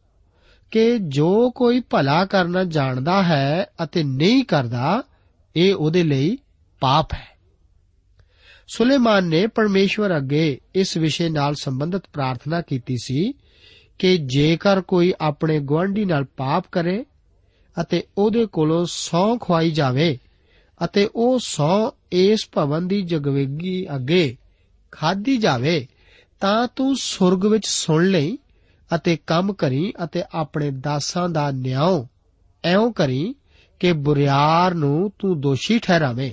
ਕਿ 0.70 0.98
ਜੋ 0.98 1.50
ਕੋਈ 1.50 1.80
ਭਲਾ 1.80 2.24
ਕਰਨਾ 2.24 2.64
ਜਾਣਦਾ 2.64 3.22
ਹੈ 3.22 3.66
ਅਤੇ 3.82 4.02
ਨਹੀਂ 4.02 4.44
ਕਰਦਾ, 4.44 5.02
ਇਹ 5.56 5.74
ਉਹਦੇ 5.74 6.02
ਲਈ 6.02 6.38
ਪਾਪ 6.80 7.12
ਹੈ। 7.14 7.26
ਸੁਲੇਮਾਨ 8.68 9.24
ਨੇ 9.24 9.46
ਪਰਮੇਸ਼ਵਰ 9.46 10.16
ਅੱਗੇ 10.16 10.58
ਇਸ 10.74 10.96
ਵਿਸ਼ੇ 10.96 11.28
ਨਾਲ 11.28 11.54
ਸੰਬੰਧਿਤ 11.54 12.02
ਪ੍ਰਾਰਥਨਾ 12.12 12.60
ਕੀਤੀ 12.60 12.96
ਸੀ 13.02 13.32
ਕਿ 13.98 14.16
ਜੇਕਰ 14.26 14.80
ਕੋਈ 14.80 15.12
ਆਪਣੇ 15.20 15.60
ਗਵਾਂਢੀ 15.60 16.04
ਨਾਲ 16.04 16.24
ਪਾਪ 16.24 16.64
ਕਰੇ 16.72 17.04
ਅਤੇ 17.81 18.02
ਉਹਦੇ 18.19 18.47
ਕੋਲੋਂ 18.47 18.87
ਸੌ 18.88 19.38
ਖਵਾਈ 19.38 19.71
ਜਾਵੇ 19.71 20.19
ਅਤੇ 20.85 21.11
ਉਹ 21.14 21.38
ਸੌ 21.38 21.91
ਇਸ 22.12 22.49
ਭਵਨ 22.52 22.88
ਦੀ 22.88 23.02
ਜਗਵੇਗੀ 23.02 23.87
ਅੱਗੇ 23.97 24.37
ਖਾਦੀ 24.93 25.37
ਜਾਵੇ, 25.37 25.87
ਤਾਂ 26.41 26.69
ਤੂੰ 26.76 26.97
ਸੁਰਗ 26.97 27.47
ਵਿੱਚ 27.47 27.67
ਸੁਣ 27.67 28.07
ਲਈ 28.07 28.38
ਅਤੇ 28.95 29.19
ਕੰਮ 29.26 29.52
ਕਰੀ 29.52 29.93
ਅਤੇ 30.05 30.23
ਆਪਣੇ 30.35 30.71
ਦਾਸਾਂ 30.71 31.29
ਦਾ 31.29 31.50
ਨਿਆਂ 31.50 32.05
ਐਉਂ 32.64 32.93
ਕਰੀ 32.93 33.35
ਕਿ 33.81 33.93
ਬੁਰਿਆਰ 33.93 34.75
ਨੂੰ 34.75 35.12
ਤੂੰ 35.19 35.41
ਦੋਸ਼ੀ 35.41 35.79
ਠਹਿਰਾਵੇਂ 35.79 36.33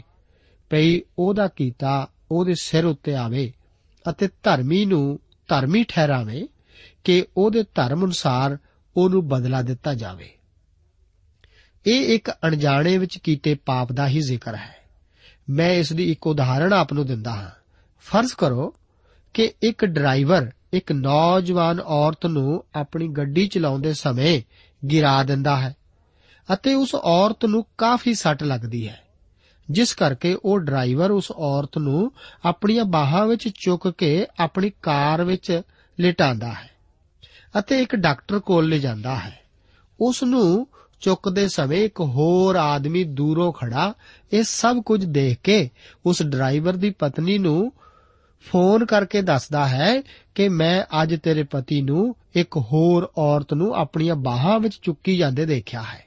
ਪਈ 0.69 1.01
ਉਹਦਾ 1.19 1.48
ਕੀਤਾ 1.48 2.12
ਉਹਦੇ 2.31 2.53
ਸਿਰ 2.62 2.86
ਉੱਤੇ 2.86 3.15
ਆਵੇ 3.15 3.53
ਅਤੇ 4.10 4.29
ਧਰਮੀ 4.43 4.86
ਨੂੰ 4.86 5.19
ਧਰਮੀ 5.48 5.84
ਠਹਿਰਾਵੇਂ 5.84 6.48
ਕਿ 7.03 7.25
ਉਹਦੇ 7.38 7.63
ਧਰਮ 7.63 8.03
ਅਨੁਸਾਰ 8.05 8.58
ਉਹਨੂੰ 8.98 9.27
ਬਦਲਾ 9.27 9.62
ਦਿੱਤਾ 9.62 9.93
ਜਾਵੇ। 9.93 10.29
ਇਹ 11.86 12.15
ਇੱਕ 12.15 12.31
ਅਣਜਾਣੇ 12.31 12.98
ਵਿੱਚ 12.98 13.17
ਕੀਤੇ 13.17 13.55
ਪਾਪ 13.55 13.91
ਦਾ 13.91 14.07
ਹੀ 14.07 14.21
ਜ਼ਿਕਰ 14.21 14.55
ਹੈ। 14.55 14.75
ਮੈਂ 15.50 15.69
ਇਸ 15.69 15.93
ਦੀ 15.93 16.12
ਇੱਕ 16.12 16.27
ਉਦਾਹਰਣ 16.27 16.74
ਆਪ 16.74 16.93
ਨੂੰ 16.93 17.05
ਦਿੰਦਾ 17.05 17.31
ਹਾਂ। 17.31 17.50
ਫਰਜ਼ 18.00 18.33
ਕਰੋ 18.38 18.75
ਕਿ 19.33 19.53
ਇੱਕ 19.63 19.86
ਡਰਾਈਵਰ, 19.86 20.50
ਇੱਕ 20.74 20.91
ਨੌਜਵਾਨ 20.91 21.79
ਔਰਤ 21.79 22.25
ਨੂੰ 22.25 22.63
ਆਪਣੀ 22.75 23.07
ਗੱਡੀ 23.07 23.48
ਚਲਾਉਂਦੇ 23.48 23.93
ਸਮੇਂ 23.93 24.41
ਗਿਰਾ 24.88 25.24
ਦਿੰਦਾ 25.24 25.55
ਹੈ 25.57 25.75
ਅਤੇ 26.53 26.74
ਉਸ 26.74 26.95
ਔਰਤ 26.95 27.45
ਨੂੰ 27.45 27.65
ਕਾਫੀ 27.77 28.13
ਸੱਟ 28.13 28.43
ਲੱਗਦੀ 28.43 28.88
ਹੈ, 28.88 29.01
ਜਿਸ 29.69 29.93
ਕਰਕੇ 29.93 30.38
ਉਹ 30.45 30.59
ਡਰਾਈਵਰ 30.59 31.12
ਉਸ 31.12 31.31
ਔਰਤ 31.31 31.77
ਨੂੰ 31.77 32.12
ਆਪਣੀਆਂ 32.45 32.86
ਬਾਹਾਂ 32.86 33.25
ਵਿੱਚ 33.27 33.48
ਚੁੱਕ 33.48 33.88
ਕੇ 33.98 34.25
ਆਪਣੀ 34.39 34.71
ਕਾਰ 34.81 35.24
ਵਿੱਚ 35.24 35.62
ਲਿਟਾਉਂਦਾ 36.00 36.53
ਹੈ 36.53 36.69
ਅਤੇ 37.59 37.81
ਇੱਕ 37.81 37.95
ਡਾਕਟਰ 37.95 38.39
ਕੋਲ 38.39 38.69
ਲੈ 38.69 38.77
ਜਾਂਦਾ 38.77 39.15
ਹੈ। 39.15 39.39
ਉਸ 40.00 40.24
ਨੂੰ 40.24 40.67
ਚੁੱਕਦੇ 40.99 41.47
ਸਮੇਂ 41.47 41.85
ਇੱਕ 41.85 42.01
ਹੋਰ 42.01 42.55
ਆਦਮੀ 42.55 43.03
ਦੂਰੋਂ 43.03 43.53
ਖੜਾ, 43.53 43.93
ਇਹ 44.33 44.43
ਸਭ 44.43 44.77
ਕੁਝ 44.77 45.05
ਦੇਖ 45.05 45.37
ਕੇ 45.43 45.69
ਉਸ 46.05 46.23
ਡਰਾਈਵਰ 46.23 46.73
ਦੀ 46.73 46.89
ਪਤਨੀ 46.89 47.37
ਨੂੰ 47.37 47.73
ਫੋਨ 48.51 48.85
ਕਰਕੇ 48.85 49.21
ਦੱਸਦਾ 49.21 49.67
ਹੈ 49.67 50.01
ਕਿ 50.35 50.49
ਮੈਂ 50.49 51.01
ਅੱਜ 51.01 51.15
ਤੇਰੇ 51.23 51.43
ਪਤੀ 51.43 51.81
ਨੂੰ 51.81 52.15
ਇੱਕ 52.35 52.57
ਹੋਰ 52.57 53.11
ਔਰਤ 53.17 53.53
ਨੂੰ 53.53 53.75
ਆਪਣੀਆਂ 53.75 54.15
ਬਾਹਾਂ 54.15 54.59
ਵਿੱਚ 54.59 54.79
ਚੁੱਕੀ 54.81 55.17
ਜਾਂਦੇ 55.17 55.45
ਦੇਖਿਆ 55.45 55.81
ਹੈ। 55.81 56.05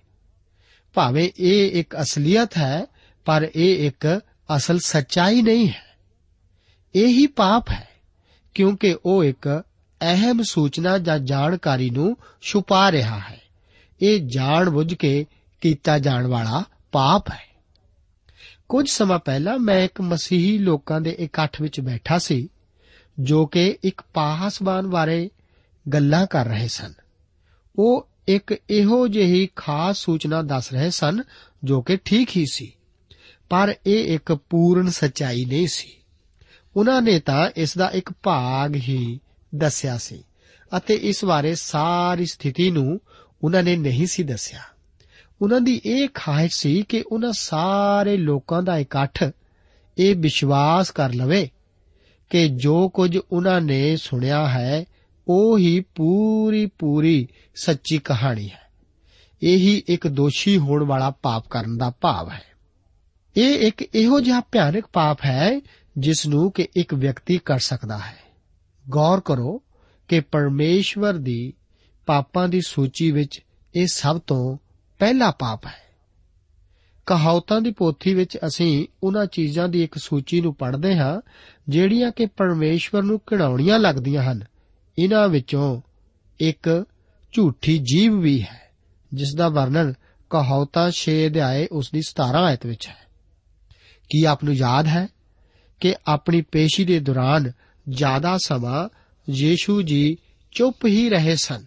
ਭਾਵੇਂ 0.94 1.30
ਇਹ 1.38 1.80
ਇੱਕ 1.80 2.00
ਅਸਲੀਅਤ 2.00 2.56
ਹੈ, 2.58 2.86
ਪਰ 3.24 3.50
ਇਹ 3.56 3.86
ਇੱਕ 3.86 4.20
ਅਸਲ 4.56 4.78
ਸੱਚਾਈ 4.78 5.42
ਨਹੀਂ 5.42 5.68
ਹੈ। 5.68 5.96
ਇਹ 6.94 7.06
ਹੀ 7.06 7.26
ਪਾਪ 7.26 7.70
ਹੈ, 7.70 7.88
ਕਿਉਂਕਿ 8.54 8.96
ਉਹ 9.06 9.24
ਇੱਕ 9.24 9.62
ਅਹਿਮ 10.00 10.42
ਸੂਚਨਾ 10.42 10.98
ਜਾਂ 10.98 11.18
ਜਾਣਕਾਰੀ 11.18 11.90
ਨੂੰ 11.90 12.16
ਛੁਪਾ 12.40 12.92
ਰਿਹਾ 12.92 13.18
ਹੈ। 13.18 13.41
ਇਹ 14.02 14.20
ਜਾਣ 14.26 14.70
ਬੁੱਝ 14.70 14.94
ਕੇ 14.94 15.26
ਕੀਤਾ 15.60 15.98
ਜਾਣ 15.98 16.26
ਵਾਲਾ 16.26 16.62
ਪਾਪ 16.92 17.30
ਹੈ। 17.30 17.52
ਕੁਝ 18.68 18.88
ਸਮਾਂ 18.90 19.18
ਪਹਿਲਾਂ 19.18 19.58
ਮੈਂ 19.58 19.78
ਇੱਕ 19.80 20.00
ਮਸੀਹੀ 20.00 20.58
ਲੋਕਾਂ 20.58 21.00
ਦੇ 21.00 21.10
ਇਕੱਠ 21.10 21.60
ਵਿੱਚ 21.62 21.80
ਬੈਠਾ 21.80 22.18
ਸੀ, 22.18 22.48
ਜੋ 23.18 23.46
ਕਿ 23.46 23.78
ਇੱਕ 23.84 24.02
ਪਾਸਬਾਨ 24.14 24.86
ਬਾਰੇ 24.86 25.30
ਗੱਲਾਂ 25.86 26.26
ਕਰ 26.26 26.46
ਰਹੇ 26.46 26.68
ਸਨ। 26.68 26.92
ਉਹ 27.78 28.08
ਇੱਕ 28.28 28.54
ਇਹੋ 28.70 29.08
ਜਿਹੀ 29.08 29.48
ਖਾਸ 29.56 29.98
ਸੂਚਨਾ 29.98 30.42
ਦੱਸ 30.42 30.72
ਰਹੇ 30.72 30.90
ਸਨ, 30.90 31.22
ਜੋ 31.64 31.82
ਕਿ 31.82 31.96
ਠੀਕ 31.96 32.36
ਹੀ 32.36 32.44
ਸੀ, 32.52 32.72
ਪਰ 33.50 33.74
ਇਹ 33.86 34.14
ਇੱਕ 34.14 34.32
ਪੂਰਨ 34.32 34.90
ਸਚਾਈ 34.90 35.44
ਨਹੀਂ 35.44 35.66
ਸੀ। 35.66 35.90
ਉਹਨਾਂ 36.76 37.02
ਨੇ 37.02 37.18
ਤਾਂ 37.20 37.50
ਇਸ 37.56 37.76
ਦਾ 37.78 37.90
ਇੱਕ 37.90 38.12
ਭਾਗ 38.22 38.74
ਹੀ 38.74 39.20
ਦੱਸਿਆ 39.54 39.96
ਸੀ, 39.98 40.22
ਅਤੇ 40.72 40.94
ਇਸ 40.94 41.24
ਬਾਰੇ 41.24 41.54
ਸਾਰੀ 41.54 42.26
ਸਥਿਤੀ 42.26 42.70
ਨੂੰ 42.70 43.00
ਉਹਨਾਂ 43.44 43.62
ਨੇ 43.62 43.76
ਨਹੀਂ 43.76 44.06
ਸੀ 44.06 44.22
ਦੱਸਿਆ। 44.22 44.60
ਉਹਨਾਂ 45.42 45.60
ਦੀ 45.60 45.80
ਇਹ 45.86 46.08
ਖਾਹਿਸ਼ 46.14 46.60
ਸੀ 46.60 46.82
ਕਿ 46.82 47.04
ਉਹਨਾਂ 47.06 47.32
ਸਾਰੇ 47.32 48.16
ਲੋਕਾਂ 48.16 48.62
ਦਾ 48.62 48.78
ਇਕੱਠ 48.78 49.24
ਇਹ 49.98 50.16
ਵਿਸ਼ਵਾਸ 50.16 50.90
ਕਰ 50.90 51.14
ਲਵੇ 51.14 51.50
ਕਿ 52.30 52.48
ਜੋ 52.48 52.88
ਕੁਝ 52.88 53.18
ਉਹਨਾਂ 53.32 53.60
ਨੇ 53.60 53.96
ਸੁਣਿਆ 53.96 54.48
ਹੈ, 54.48 54.84
ਉਹ 55.28 55.58
ਹੀ 55.58 55.80
ਪੂਰੀ 55.80 56.66
ਪੂਰੀ 56.66 57.28
ਸੱਚੀ 57.54 57.98
ਕਹਾਣੀ 57.98 58.50
ਹੈ। 58.50 58.62
ਇਹੀ 59.42 59.82
ਇੱਕ 59.88 60.08
ਦੋਸ਼ੀ 60.08 60.58
ਹੋਣ 60.58 60.84
ਵਾਲਾ 60.84 61.10
ਪਾਪ 61.10 61.48
ਕਰਨ 61.50 61.78
ਦਾ 61.78 61.90
ਭਾਵ 61.90 62.30
ਹੈ। 62.30 62.42
ਇਹ 63.36 63.58
ਇੱਕ 63.58 63.82
ਇਹੋ 63.94 64.20
ਜਿਹਾ 64.20 64.40
ਭਿਆਨਕ 64.40 64.84
ਪਾਪ 64.92 65.18
ਹੈ 65.26 65.60
ਜਿਸ 65.98 66.26
ਨੂੰ 66.26 66.52
ਕਿ 66.52 66.68
ਇੱਕ 66.76 66.94
ਵਿਅਕਤੀ 66.94 67.38
ਕਰ 67.38 67.58
ਸਕਦਾ 67.58 67.98
ਹੈ। 67.98 68.16
ਗੌਰ 68.90 69.20
ਕਰੋ 69.20 69.62
ਕਿ 70.08 70.20
ਪਰਮੇਸ਼ਵਰ 70.20 71.14
ਦੀ 71.14 71.52
ਪਾਪਾਂ 72.06 72.48
ਦੀ 72.48 72.60
ਸੂਚੀ 72.60 73.10
ਵਿੱਚ 73.10 73.40
ਇਹ 73.74 73.86
ਸਭ 73.92 74.18
ਤੋਂ 74.18 74.56
ਪਹਿਲਾ 74.98 75.30
ਪਾਪ 75.30 75.66
ਹੈ। 75.66 75.82
ਕਹਾਵਤਾਂ 77.06 77.60
ਦੀ 77.60 77.70
ਪੋਥੀ 77.70 78.14
ਵਿੱਚ 78.14 78.36
ਅਸੀਂ 78.36 78.86
ਉਹਨਾਂ 79.02 79.26
ਚੀਜ਼ਾਂ 79.26 79.68
ਦੀ 79.68 79.84
ਇੱਕ 79.84 79.98
ਸੂਚੀ 79.98 80.40
ਨੂੰ 80.40 80.54
ਪੜ੍ਹਦੇ 80.54 80.96
ਹਾਂ, 80.96 81.20
ਜਿਹੜੀਆਂ 81.68 82.10
ਕਿ 82.10 82.26
ਪਰਮੇਸ਼ਵਰ 82.26 83.02
ਨੂੰ 83.02 83.20
ਘਿਣਾਉਣੀਆਂ 83.32 83.78
ਲੱਗਦੀਆਂ 83.78 84.22
ਹਨ। 84.22 84.44
ਇਹਨਾਂ 84.98 85.28
ਵਿੱਚੋਂ 85.28 85.80
ਇੱਕ 86.40 86.84
ਝੂਠੀ 87.32 87.78
ਜੀਵ 87.78 88.18
ਵੀ 88.18 88.42
ਹੈ, 88.42 88.70
ਜਿਸ 89.14 89.34
ਦਾ 89.34 89.48
ਵਰਣਨ 89.48 89.94
ਕਹਾਵਤਾਂ 90.30 90.90
6 90.90 91.26
ਅਧਿਆਏ 91.26 91.66
ਉਸ 91.66 91.90
ਦੀ 91.92 92.02
17 92.02 92.44
ਆਇਤ 92.44 92.66
ਵਿੱਚ 92.66 92.88
ਹੈ। 92.88 93.02
ਕੀ 94.10 94.24
ਆਪ 94.24 94.44
ਨੂੰ 94.44 94.54
ਯਾਦ 94.54 94.86
ਹੈ 94.86 95.08
ਕਿ 95.80 95.94
ਆਪਣੀ 96.06 96.42
ਪੇਸ਼ੀ 96.42 96.84
ਦੇ 96.84 97.00
ਦੌਰਾਨ 97.00 97.52
ਜ਼ਿਆਦਾ 97.88 98.38
ਸਮਾਂ 98.44 98.88
ਯੀਸ਼ੂ 99.30 99.82
ਜੀ 99.82 100.16
ਚੁੱਪ 100.52 100.86
ਹੀ 100.86 101.08
ਰਹੇ 101.08 101.36
ਸਨ? 101.36 101.64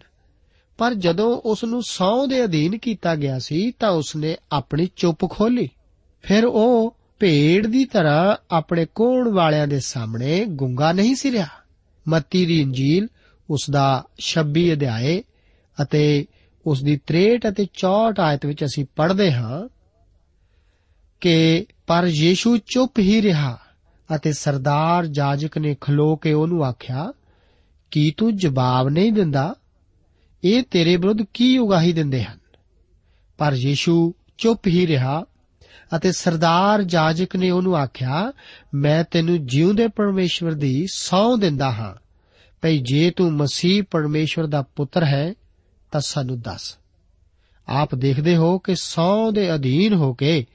ਪਰ 0.78 0.94
ਜਦੋਂ 0.94 1.40
ਉਸ 1.44 1.64
ਨੂੰ 1.64 1.82
ਸੌ 1.82 2.26
ਦੇ 2.26 2.44
ਅਧੀਨ 2.44 2.78
ਕੀਤਾ 2.78 3.14
ਗਿਆ 3.14 3.38
ਸੀ 3.38 3.70
ਤਾਂ 3.70 3.90
ਉਸ 3.90 4.16
ਨੇ 4.16 4.36
ਆਪਣੀ 4.52 4.88
ਚੁੱਪ 4.96 5.30
ਖੋਲੀ 5.30 5.68
ਫਿਰ 6.22 6.44
ਉਹ 6.44 6.96
ਭੇਡ 7.18 7.66
ਦੀ 7.66 7.84
ਤਰ੍ਹਾਂ 7.84 8.36
ਆਪਣੇ 8.50 8.86
ਕੋਣ 8.94 9.28
ਵਾਲਿਆਂ 9.28 9.66
ਦੇ 9.66 9.80
ਸਾਹਮਣੇ 9.80 10.44
ਗੁੰਗਾ 10.44 10.92
ਨਹੀਂ 10.92 11.14
ਸੀ 11.14 11.30
ਰਿਹਾ। 11.30 11.46
ਮੱਤੀ 12.08 12.46
ਦੀ 12.46 12.60
ਇੰਜੀਲ 12.60 13.08
ਉਸ 13.50 13.66
ਦਾ 13.70 14.04
26 14.18 14.72
ਅਧਿਆਏ 14.72 15.22
ਅਤੇ 15.82 16.26
ਉਸ 16.66 16.82
ਦੀ 16.82 17.00
63 17.12 17.38
ਅਤੇ 17.48 17.66
64 17.74 18.20
ਆਇਤ 18.20 18.46
ਵਿੱਚ 18.46 18.64
ਅਸੀਂ 18.64 18.84
ਪੜ੍ਹਦੇ 18.96 19.32
ਹਾਂ 19.32 19.68
ਕਿ 21.20 21.66
ਪਰ 21.86 22.04
ਯੀਸ਼ੂ 22.06 22.56
ਚੁੱਪ 22.56 22.98
ਹੀ 22.98 23.22
ਰਿਹਾ 23.22 23.58
ਅਤੇ 24.16 24.32
ਸਰਦਾਰ 24.32 25.06
ਜਾਜਕ 25.06 25.58
ਨੇ 25.58 25.76
ਖਲੋ 25.80 26.16
ਕੇ 26.16 26.32
ਉਹਨੂੰ 26.32 26.64
ਆਖਿਆ, 26.64 27.12
ਕੀ 27.90 28.14
ਤੂੰ 28.16 28.36
ਜਵਾਬ 28.36 28.88
ਨਹੀਂ 28.88 29.12
ਦਿੰਦਾ? 29.12 29.54
ਇਹ 30.44 30.62
ਤੇਰੇ 30.62 30.96
ਵਿਰੁੱਧ 30.96 31.22
ਕੀ 31.34 31.58
ਉਗਾਹੀ 31.58 31.92
ਦਿੰਦੇ 31.92 32.22
ਹਨ? 32.24 32.38
ਪਰ 33.38 33.52
ਯੀਸ਼ੂ 33.54 34.14
ਚੁੱਪ 34.38 34.66
ਹੀ 34.66 34.86
ਰਿਹਾ 34.86 35.24
ਅਤੇ 35.96 36.12
ਸਰਦਾਰ 36.12 36.82
ਜਾਜਕ 36.82 37.36
ਨੇ 37.36 37.50
ਉਹਨੂੰ 37.50 37.76
ਆਖਿਆ, 37.76 38.32
ਮੈਂ 38.74 39.04
ਤੈਨੂੰ 39.04 39.46
ਜਿਉਂਦੇ 39.46 39.88
ਪਰਮੇਸ਼ਵਰ 39.88 40.52
ਦੀ 40.52 40.86
ਸੌਂ 40.92 41.38
ਦਿੰਦਾ 41.38 41.70
ਹਾਂ, 41.70 41.94
ਭਈ 42.62 42.78
ਜੇ 42.78 43.10
ਤੂੰ 43.10 43.32
ਮਸੀਹ 43.32 43.82
ਪਰਮੇਸ਼ਵਰ 43.90 44.46
ਦਾ 44.46 44.62
ਪੁੱਤਰ 44.62 45.04
ਹੈ, 45.04 45.34
ਤਾਂ 45.92 46.00
ਸਾਨੂੰ 46.00 46.40
ਦੱਸ। 46.40 46.76
ਆਪ 47.68 47.94
ਦੇਖਦੇ 47.94 48.36
ਹੋ 48.36 48.58
ਕਿ 48.58 48.74
ਸੌਂ 48.74 49.32
ਦੇ 49.32 49.54
ਅਧੀਨ 49.54 49.94
ਹੋ 49.94 50.14
ਕੇ 50.14 50.46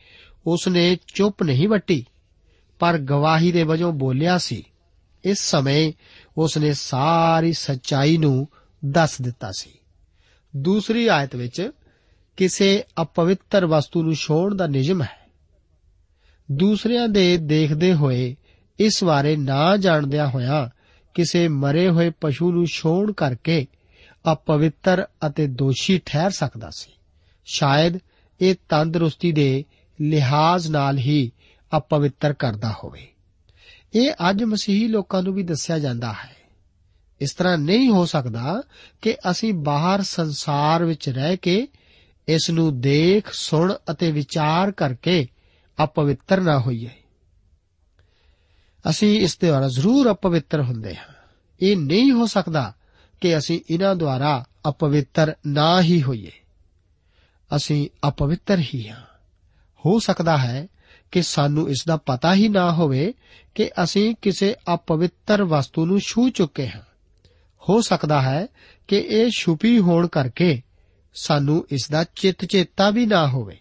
ਉਸ 0.48 0.68
ਨੇ 0.68 0.98
ਚੁੱਪ 1.14 1.44
ਨਹੀਂ 1.44 1.68
ਵੱਟੀ, 1.68 2.06
ਪਰ 2.80 2.98
ਗਵਾਹੀ 2.98 3.52
ਦੇ 3.52 3.64
ਵਜੋਂ 3.64 3.94
ਬੋਲਿਆ 3.94 4.38
ਸੀ, 4.38 4.64
ਇਸ 5.24 5.40
ਸਮੇਂ 5.40 5.92
ਉਸ 6.38 6.58
ਨੇ 6.58 6.74
ਸਾਰੀ 6.74 7.54
ਸੱਚਾਈ 7.54 8.18
ਨੂੰ 8.18 8.48
ਦੱਸ 8.86 9.22
ਦਿੱਤਾ 9.22 9.52
ਸੀ। 9.52 9.70
ਦੂਸਰੀ 10.56 11.08
ਆਇਤ 11.08 11.36
ਵਿੱਚ 11.36 11.72
ਕਿਸੇ 12.38 12.84
ਅਪਵਿੱਤਰ 13.02 13.66
ਵਸਤੂ 13.66 14.04
ਨੂੰ 14.04 14.16
ਛੋੜਨ 14.16 14.58
ਦਾ 14.58 14.68
ਨਿਯਮ 14.68 15.02
ਹੈ। 15.02 15.30
ਦੂਸਰਿਆਂ 16.52 17.08
ਦੇ 17.08 17.38
ਦੇਖਦੇ 17.38 17.94
ਹੋਏ, 17.94 18.36
ਇਸ 18.80 19.04
ਬਾਰੇ 19.04 19.36
ਨਾ 19.36 19.78
ਜਾਣਦਿਆਂ 19.78 20.28
ਹੋਇਆਂ 20.28 20.70
ਕਿਸੇ 21.14 21.48
ਮਰੇ 21.48 21.90
ਹੋਏ 21.90 22.12
ਪਸ਼ੂ 22.22 22.52
ਨੂੰ 22.52 22.66
ਛੋੜ 22.66 23.12
ਕਰਕੇ 23.12 23.68
ਅਪਵਿੱਤਰ 24.32 25.08
ਅਤੇ 25.28 25.48
ਦੋਸ਼ੀ 25.48 26.02
ਠਹਿਰ 26.06 26.30
ਸਕਦਾ 26.30 26.70
ਸੀ। 26.70 26.92
ਸ਼ਾਇਦ 27.46 27.98
ਇਹ 28.42 28.56
ਤੰਦਰੁਸਤੀ 28.70 29.32
ਦੇ 29.32 29.66
ਲਿਹਾਜ਼ 30.02 30.68
ਨਾਲ 30.68 30.98
ਹੀ 30.98 31.32
ਅਪਵਿੱਤਰ 31.78 32.34
ਕਰਦਾ 32.34 32.74
ਹੋਵੇ। 32.84 33.08
ਇਹ 33.96 34.12
ਅੱਜ 34.30 34.44
ਮਸੀਹੀ 34.44 34.88
ਲੋਕਾਂ 34.88 35.24
ਨੂੰ 35.24 35.34
ਵੀ 35.34 35.44
ਦੱਸਿਆ 35.44 35.80
ਜਾਂਦਾ 35.80 36.14
ਹੈ। 36.14 36.41
ਇਸ 37.22 37.34
ਤਰ੍ਹਾਂ 37.34 37.58
ਨਹੀਂ 37.58 37.90
ਹੋ 37.90 38.06
ਸਕਦਾ 38.06 38.64
ਕਿ 39.02 39.18
ਅਸੀਂ 39.32 39.54
ਬਾਹਰ 39.54 40.02
ਸੰਸਾਰ 40.02 40.86
ਵਿੱਚ 40.86 41.10
ਰਹਿ 41.10 41.38
ਕੇ 41.38 41.68
ਇਸ 42.28 42.50
ਨੂੰ 42.50 42.82
ਦੇਖ, 42.82 43.34
ਸੁਣ 43.34 43.74
ਅਤੇ 43.92 44.12
ਵਿਚਾਰ 44.12 44.72
ਕਰਕੇ 44.72 45.28
ਅਪਵਿੱਤਰ 45.84 46.42
ਨਾ 46.42 46.60
ਹੋਈਏ। 46.60 46.90
ਅਸੀਂ 48.90 49.20
ਇਸ 49.20 49.38
ਦੇ 49.38 49.48
ਦੁਆਰਾ 49.48 49.68
ਜ਼ਰੂਰ 49.68 50.12
ਅਪਵਿੱਤਰ 50.12 50.62
ਹੁੰਦੇ 50.62 50.96
ਹਾਂ। 50.96 51.14
ਇਹ 51.62 51.78
ਨਹੀਂ 51.78 52.12
ਹੋ 52.12 52.26
ਸਕਦਾ 52.26 52.74
ਕਿ 53.22 53.38
ਅਸੀਂ 53.38 53.62
ਇਹਨਾਂ 53.70 53.96
ਦੁਆਰਾ 53.96 54.46
ਅਪਵਿੱਤਰ 54.70 55.36
ਨਾ 55.48 55.82
ਹੀ 55.82 56.04
ਹੋਈਏ। 56.04 56.32
ਅਸੀਂ 57.56 57.90
ਅਪਵਿੱਤਰ 58.08 58.60
ਹੀ 58.60 58.90
ਹਾਂ। 58.90 59.06
ਹੋ 59.86 60.00
ਸਕਦਾ 60.00 60.38
ਹੈ 60.38 60.68
ਕਿ 61.12 61.22
ਸਾਨੂੰ 61.22 61.70
ਇਸ 61.70 61.84
ਦਾ 61.88 61.98
ਪਤਾ 61.98 62.34
ਹੀ 62.34 62.48
ਨਾ 62.48 62.72
ਹੋਵੇ 62.72 63.14
ਕਿ 63.56 63.72
ਅਸੀਂ 63.84 64.16
ਕਿਸੇ 64.22 64.56
ਅਪਵਿੱਤਰ 64.74 65.44
ਵਸਤੂ 65.44 65.86
ਨੂੰ 65.86 66.00
ਛੂ 66.00 66.30
ਚੁੱਕੇ 66.30 66.68
ਹਾਂ। 66.70 66.91
ਹੋ 67.70 67.82
ਸਕਦਾ 67.82 68.22
ਹੈ 68.22 68.48
ਕਿ 68.88 68.98
ਇਹ 68.98 69.30
ਛੁਪੀ 69.38 69.80
ਹੋਣ 69.80 70.08
ਕਰਕੇ 70.08 70.62
ਸਾਨੂੰ 71.14 71.68
ਇਸ 71.72 71.88
ਦਾ 71.92 72.06
ਚਿੱਤ 72.16 72.46
ਚੇਤਾ 72.46 72.90
ਵੀ 72.90 73.06
ਨਾ 73.06 73.28
ਹੋਵੇ। 73.28 73.58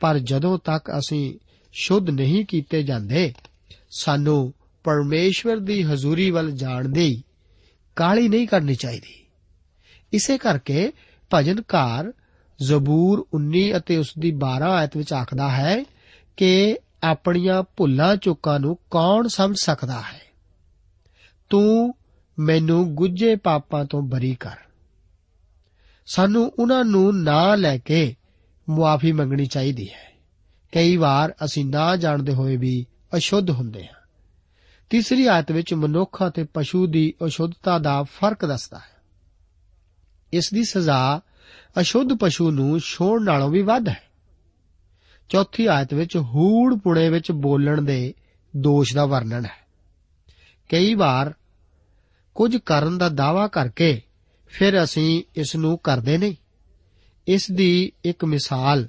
ਪਰ 0.00 0.18
ਜਦੋਂ 0.18 0.58
ਤੱਕ 0.64 0.90
ਅਸੀਂ 0.90 1.38
ਸ਼ੁੱਧ 1.72 2.10
ਨਹੀਂ 2.10 2.44
ਕੀਤੇ 2.44 2.82
ਜਾਂਦੇ, 2.82 3.34
ਸਾਨੂੰ 3.90 4.54
ਪਰਮੇਸ਼ਵਰ 4.84 5.56
ਦੀ 5.56 5.82
ਹਜ਼ੂਰੀ 5.82 6.30
ਵੱਲ 6.30 6.50
ਜਾਣ 6.50 6.88
ਦੀ 6.88 7.22
ਕਾਲੀ 7.96 8.28
ਨਹੀਂ 8.28 8.48
ਕਰਨੀ 8.48 8.74
ਚਾਹੀਦੀ। 8.74 9.26
ਇਸੇ 10.12 10.38
ਕਰਕੇ 10.38 10.92
ਭਜਨਕਾਰ 11.34 12.12
ਜ਼ਬੂਰ 12.62 13.26
19 13.34 13.76
ਅਤੇ 13.76 13.96
ਉਸ 13.96 14.14
ਦੀ 14.18 14.30
12 14.30 14.70
ਆਇਤ 14.70 14.96
ਵਿੱਚ 14.96 15.12
ਆਖਦਾ 15.12 15.48
ਹੈ 15.48 15.84
ਕਿ 16.36 16.78
ਆਪਣੀਆਂ 17.02 17.62
ਭੁੱਲਾਂ 17.76 18.16
ਚੁੱਕਾਂ 18.16 18.60
ਨੂੰ 18.60 18.78
ਕੌਣ 18.90 19.28
ਸਮਝ 19.28 19.56
ਸਕਦਾ 19.58 20.00
ਹੈ? 20.00 20.20
ਤੂੰ 21.50 21.94
ਮੈਨੂੰ 22.38 22.94
ਗੁੱਜੇ 22.94 23.36
ਪਾਪਾਂ 23.36 23.84
ਤੋਂ 23.84 24.02
ਬਰੀ 24.02 24.34
ਕਰ। 24.34 24.56
ਸਾਨੂੰ 26.06 26.52
ਉਹਨਾਂ 26.58 26.84
ਨੂੰ 26.84 27.22
ਨਾ 27.22 27.54
ਲੈ 27.54 27.78
ਕੇ 27.78 28.14
ਮੁਆਫੀ 28.68 29.12
ਮੰਗਣੀ 29.12 29.46
ਚਾਹੀਦੀ 29.46 29.88
ਹੈ। 29.88 30.12
ਕਈ 30.72 30.96
ਵਾਰ 30.96 31.34
ਅਸੀਂ 31.44 31.64
ਨਾ 31.64 31.96
ਜਾਣਦੇ 31.96 32.34
ਹੋਏ 32.34 32.56
ਵੀ 32.56 32.86
ਅਸ਼ੁੱਧ 33.16 33.50
ਹੁੰਦੇ 33.50 33.86
ਹਾਂ। 33.86 34.02
ਤੀਸਰੀ 34.90 35.26
ਆਇਤ 35.26 35.52
ਵਿੱਚ 35.52 35.74
ਮਨੁੱਖ 35.74 36.22
ਅਤੇ 36.28 36.44
ਪਸ਼ੂ 36.44 36.86
ਦੀ 36.86 37.14
ਅਸ਼ੁੱਧਤਾ 37.26 37.78
ਦਾ 37.78 38.02
ਫ਼ਰਕ 38.02 38.46
ਦੱਸਦਾ 38.46 38.78
ਹੈ। 38.78 39.02
ਇਸ 40.32 40.50
ਦੀ 40.54 40.64
ਸਜ਼ਾ 40.64 41.20
ਅਸ਼ੁੱਧ 41.80 42.12
ਪਸ਼ੂ 42.20 42.50
ਨੂੰ 42.50 42.80
ਛੋੜਨ 42.80 43.24
ਨਾਲੋਂ 43.24 43.48
ਵੀ 43.48 43.62
ਵੱਧ 43.62 43.88
ਹੈ। 43.88 44.02
ਚੌਥੀ 45.28 45.66
ਆਇਤ 45.66 45.94
ਵਿੱਚ 45.94 46.16
ਹੂੜ 46.16 46.74
ਪੁਣੇ 46.74 47.08
ਵਿੱਚ 47.08 47.32
ਬੋਲਣ 47.32 47.82
ਦੇ 47.82 48.14
ਦੋਸ਼ 48.56 48.94
ਦਾ 48.94 49.06
ਵਰਣਨ 49.06 49.44
ਹੈ। 49.44 49.66
ਕਈ 50.68 50.94
ਵਾਰ 50.94 51.34
ਕੁਝ 52.34 52.56
ਕਰਨ 52.56 52.98
ਦਾ 52.98 53.08
ਦਾਵਾ 53.08 53.48
ਕਰਕੇ 53.48 54.02
ਫਿਰ 54.46 54.84
ਅਸੀਂ 54.84 55.22
ਇਸ 55.36 55.56
ਨੂੰ 55.56 55.78
ਕਰਦੇ 55.78 56.18
ਨਹੀਂ। 56.18 56.34
ਇਸ 57.28 57.50
ਦੀ 57.50 57.92
ਇੱਕ 58.04 58.24
ਮਿਸਾਲ 58.24 58.88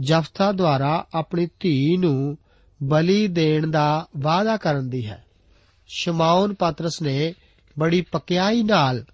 ਜਫਤਾ 0.00 0.52
ਦੁਆਰਾ 0.52 1.06
ਆਪਣੀ 1.14 1.48
ਧੀ 1.60 1.96
ਨੂੰ 1.96 2.38
ਬਲੀ 2.82 3.26
ਦੇਣ 3.26 3.66
ਦਾ 3.66 4.08
ਵਾਅਦਾ 4.16 4.56
ਕਰਨ 4.56 4.90
ਦੀ 4.90 5.06
ਹੈ। 5.06 5.24
ਸ਼ਮਾਉਨ 5.88 6.54
ਪਾਤਰਸ 6.54 7.02
ਨੇ 7.02 7.34
ਬੜੀ 7.78 8.00
ਪਕਿਆਈ 8.00 8.62
ਨਾਲ 8.62 9.04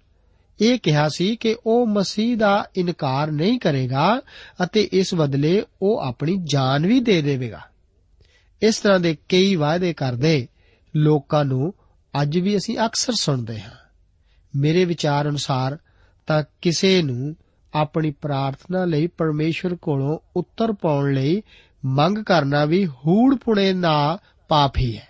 ਇਹ 0.61 0.79
ਕਿਹਾ 0.79 1.09
ਸੀ 1.09 1.35
ਕਿ 1.35 1.55
ਉਹ 1.65 1.87
ਮਸੀਹ 1.87 2.37
ਦਾ 2.37 2.69
ਇਨਕਾਰ 2.75 3.31
ਨਹੀਂ 3.31 3.59
ਕਰੇਗਾ 3.59 4.21
ਅਤੇ 4.63 4.89
ਇਸ 4.91 5.15
ਬਦਲੇ 5.15 5.63
ਉਹ 5.81 5.99
ਆਪਣੀ 5.99 6.37
ਜਾਨ 6.43 6.87
ਵੀ 6.87 6.99
ਦੇ 6.99 7.21
ਦੇਵੇਗਾ। 7.21 7.61
ਇਸ 8.61 8.79
ਤਰ੍ਹਾਂ 8.79 8.99
ਦੇ 8.99 9.17
ਕਈ 9.29 9.55
ਵਾਅਦੇ 9.55 9.93
ਕਰਦੇ 9.93 10.47
ਲੋਕਾਂ 10.95 11.45
ਨੂੰ 11.45 11.73
ਅੱਜ 12.21 12.37
ਵੀ 12.37 12.57
ਅਸੀਂ 12.57 12.77
ਅਕਸਰ 12.85 13.13
ਸੁਣਦੇ 13.13 13.61
ਹਾਂ। 13.61 13.71
ਮੇਰੇ 14.55 14.85
ਵਿਚਾਰ 14.85 15.29
ਅਨੁਸਾਰ 15.29 15.77
ਤਾਂ 16.27 16.43
ਕਿਸੇ 16.61 17.01
ਨੂੰ 17.01 17.35
ਆਪਣੀ 17.73 18.11
ਪ੍ਰਾਰਥਨਾ 18.11 18.85
ਲਈ 18.85 19.07
ਪਰਮੇਸ਼ਵਰ 19.07 19.75
ਕੋਲੋਂ 19.75 20.19
ਉੱਤਰ 20.35 20.71
ਪਾਉਣ 20.71 21.13
ਲਈ 21.13 21.43
ਮੰਗ 21.85 22.17
ਕਰਨਾ 22.17 22.65
ਵੀ 22.65 22.87
ਹੂੜ 22.87 23.35
ਪੁਣੇ 23.35 23.73
ਦਾ 23.73 24.19
ਪਾਪ 24.47 24.77
ਹੀ 24.77 24.97
ਹੈ। 24.97 25.07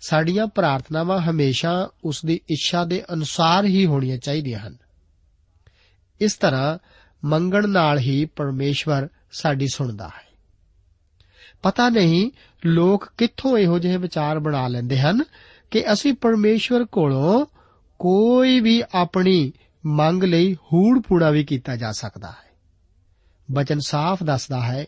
ਸਾਡੀਆਂ 0.00 0.46
ਪ੍ਰਾਰਥਨਾਵਾਂ 0.46 1.20
ਹਮੇਸ਼ਾ 1.20 1.90
ਉਸ 2.04 2.24
ਦੀ 2.24 2.40
ਇੱਛਾ 2.48 2.84
ਦੇ 2.84 3.04
ਅਨੁਸਾਰ 3.12 3.64
ਹੀ 3.64 3.86
ਹੋਣੀਆਂ 3.86 4.18
ਚਾਹੀਦੀਆਂ 4.18 4.58
ਹਨ। 4.58 4.76
ਇਸ 6.20 6.34
ਤਰ੍ਹਾਂ 6.34 6.78
ਮੰਗਣ 7.24 7.68
ਨਾਲ 7.68 7.98
ਹੀ 7.98 8.24
ਪਰਮੇਸ਼ਵਰ 8.24 9.08
ਸਾਡੀ 9.32 9.66
ਸੁਣਦਾ 9.66 10.08
ਹੈ। 10.08 10.30
ਪਤਾ 11.62 11.88
ਨਹੀਂ 11.88 12.30
ਲੋਕ 12.66 13.08
ਕਿੱਥੋਂ 13.18 13.58
ਇਹੋ 13.58 13.78
ਜਿਹੇ 13.78 13.96
ਵਿਚਾਰ 13.96 14.38
ਬਣਾ 14.38 14.68
ਲੈਂਦੇ 14.68 14.98
ਹਨ 14.98 15.22
ਕਿ 15.70 15.92
ਅਸੀਂ 15.92 16.14
ਪਰਮੇਸ਼ਵਰ 16.14 16.84
ਕੋਲੋਂ 16.84 17.46
ਕੋਈ 17.98 18.60
ਵੀ 18.60 18.82
ਆਪਣੀ 18.94 19.52
ਮੰਗ 19.86 20.24
ਲਈ 20.24 20.54
ਹੂੜ 20.54 21.02
ਪੂੜਾ 21.08 21.30
ਵੀ 21.30 21.44
ਕੀਤਾ 21.44 21.76
ਜਾ 21.76 21.92
ਸਕਦਾ 21.92 22.28
ਹੈ। 22.28 22.50
ਬਚਨ 23.50 23.78
ਸਾਫ਼ 23.80 24.22
ਦੱਸਦਾ 24.22 24.60
ਹੈ 24.60 24.86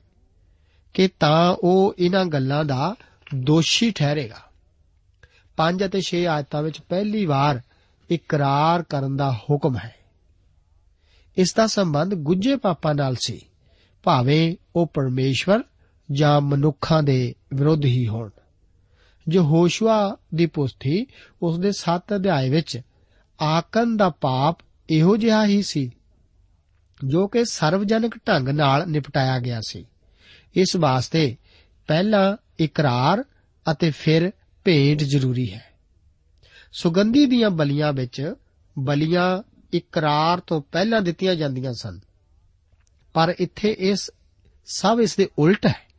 ਕਿ 0.94 1.08
ਤਾਂ 1.20 1.56
ਉਹ 1.60 1.94
ਇਹਨਾਂ 1.98 2.24
ਗੱਲਾਂ 2.24 2.64
ਦਾ 2.64 2.94
ਦੋਸ਼ੀ 3.34 3.90
ਠਹਿਰੇਗਾ। 3.90 4.42
5 5.56 5.84
ਅਤੇ 5.84 6.00
6 6.00 6.26
ਆਇਤਾਂ 6.26 6.62
ਵਿੱਚ 6.62 6.80
ਪਹਿਲੀ 6.80 7.26
ਵਾਰ 7.26 7.60
ਇਕਰਾਰ 8.10 8.82
ਕਰਨ 8.82 9.16
ਦਾ 9.16 9.32
ਹੁਕਮ 9.32 9.76
ਹੈ। 9.76 9.94
ਇਸ 11.36 11.54
ਦਾ 11.54 11.66
ਸੰਬੰਧ 11.66 12.14
ਗੁੱਜੇ 12.14 12.56
ਪਾਪਾਂ 12.56 12.94
ਨਾਲ 12.94 13.14
ਸੀ, 13.14 13.40
ਭਾਵੇਂ 14.02 14.56
ਉਹ 14.76 14.86
ਪਰਮੇਸ਼ਵਰ 14.86 15.60
ਜਾਂ 16.12 16.40
ਮਨੁੱਖਾਂ 16.40 17.02
ਦੇ 17.02 17.34
ਵਿਰੁੱਧ 17.54 17.84
ਹੀ 17.84 18.08
ਹੋਣ। 18.08 18.30
ਜੋ 19.28 19.42
ਹੋਸ਼ੂਆ 19.42 20.16
ਦੀ 20.34 20.46
ਪੁਸਤਕ 20.46 21.06
ਉਸ 21.42 21.58
ਦੇ 21.58 21.72
7 21.72 22.16
ਅਧਿਆਏ 22.16 22.50
ਵਿੱਚ, 22.50 22.80
ਆਕਨ 23.42 23.96
ਦਾ 23.96 24.10
ਪਾਪ 24.10 24.58
ਇਹੋ 24.90 25.16
ਜਿਹਾ 25.16 25.46
ਹੀ 25.46 25.62
ਸੀ, 25.62 25.90
ਜੋ 27.04 27.28
ਕਿ 27.28 27.44
ਸਰਵਜਨਕ 27.44 28.16
ਢੰਗ 28.28 28.48
ਨਾਲ 28.48 28.88
ਨਿਪਟਾਇਆ 28.88 29.38
ਗਿਆ 29.38 29.60
ਸੀ। 29.68 29.86
ਇਸ 30.54 30.76
ਵਾਸਤੇ 30.76 31.36
ਪਹਿਲਾਂ 31.86 32.36
ਇਕਰਾਰ 32.60 33.24
ਅਤੇ 33.72 33.90
ਫਿਰ 33.90 34.32
ਭੇਡ 34.64 35.02
ਜ਼ਰੂਰੀ 35.02 35.52
ਹੈ। 35.52 35.64
ਸੁਗੰਧੀ 36.72 37.26
ਦੀਆਂ 37.26 37.50
ਬਲੀਆਂ 37.50 37.92
ਵਿੱਚ 37.92 38.34
ਬਲੀਆਂ 38.78 39.42
ਇਕਰਾਰ 39.72 40.40
ਤੋਂ 40.40 40.62
ਪਹਿਲਾਂ 40.72 41.00
ਦਿੱਤੀਆਂ 41.00 41.34
ਜਾਂਦੀਆਂ 41.34 41.72
ਸਨ। 41.72 42.00
ਪਰ 43.14 43.34
ਇੱਥੇ 43.38 43.76
ਇਸ, 43.78 44.10
ਸਭ 44.66 44.98
ਇਸ 45.02 45.16
ਦੇ 45.16 45.28
ਉਲਟ 45.38 45.66
ਹੈ। 45.66 45.91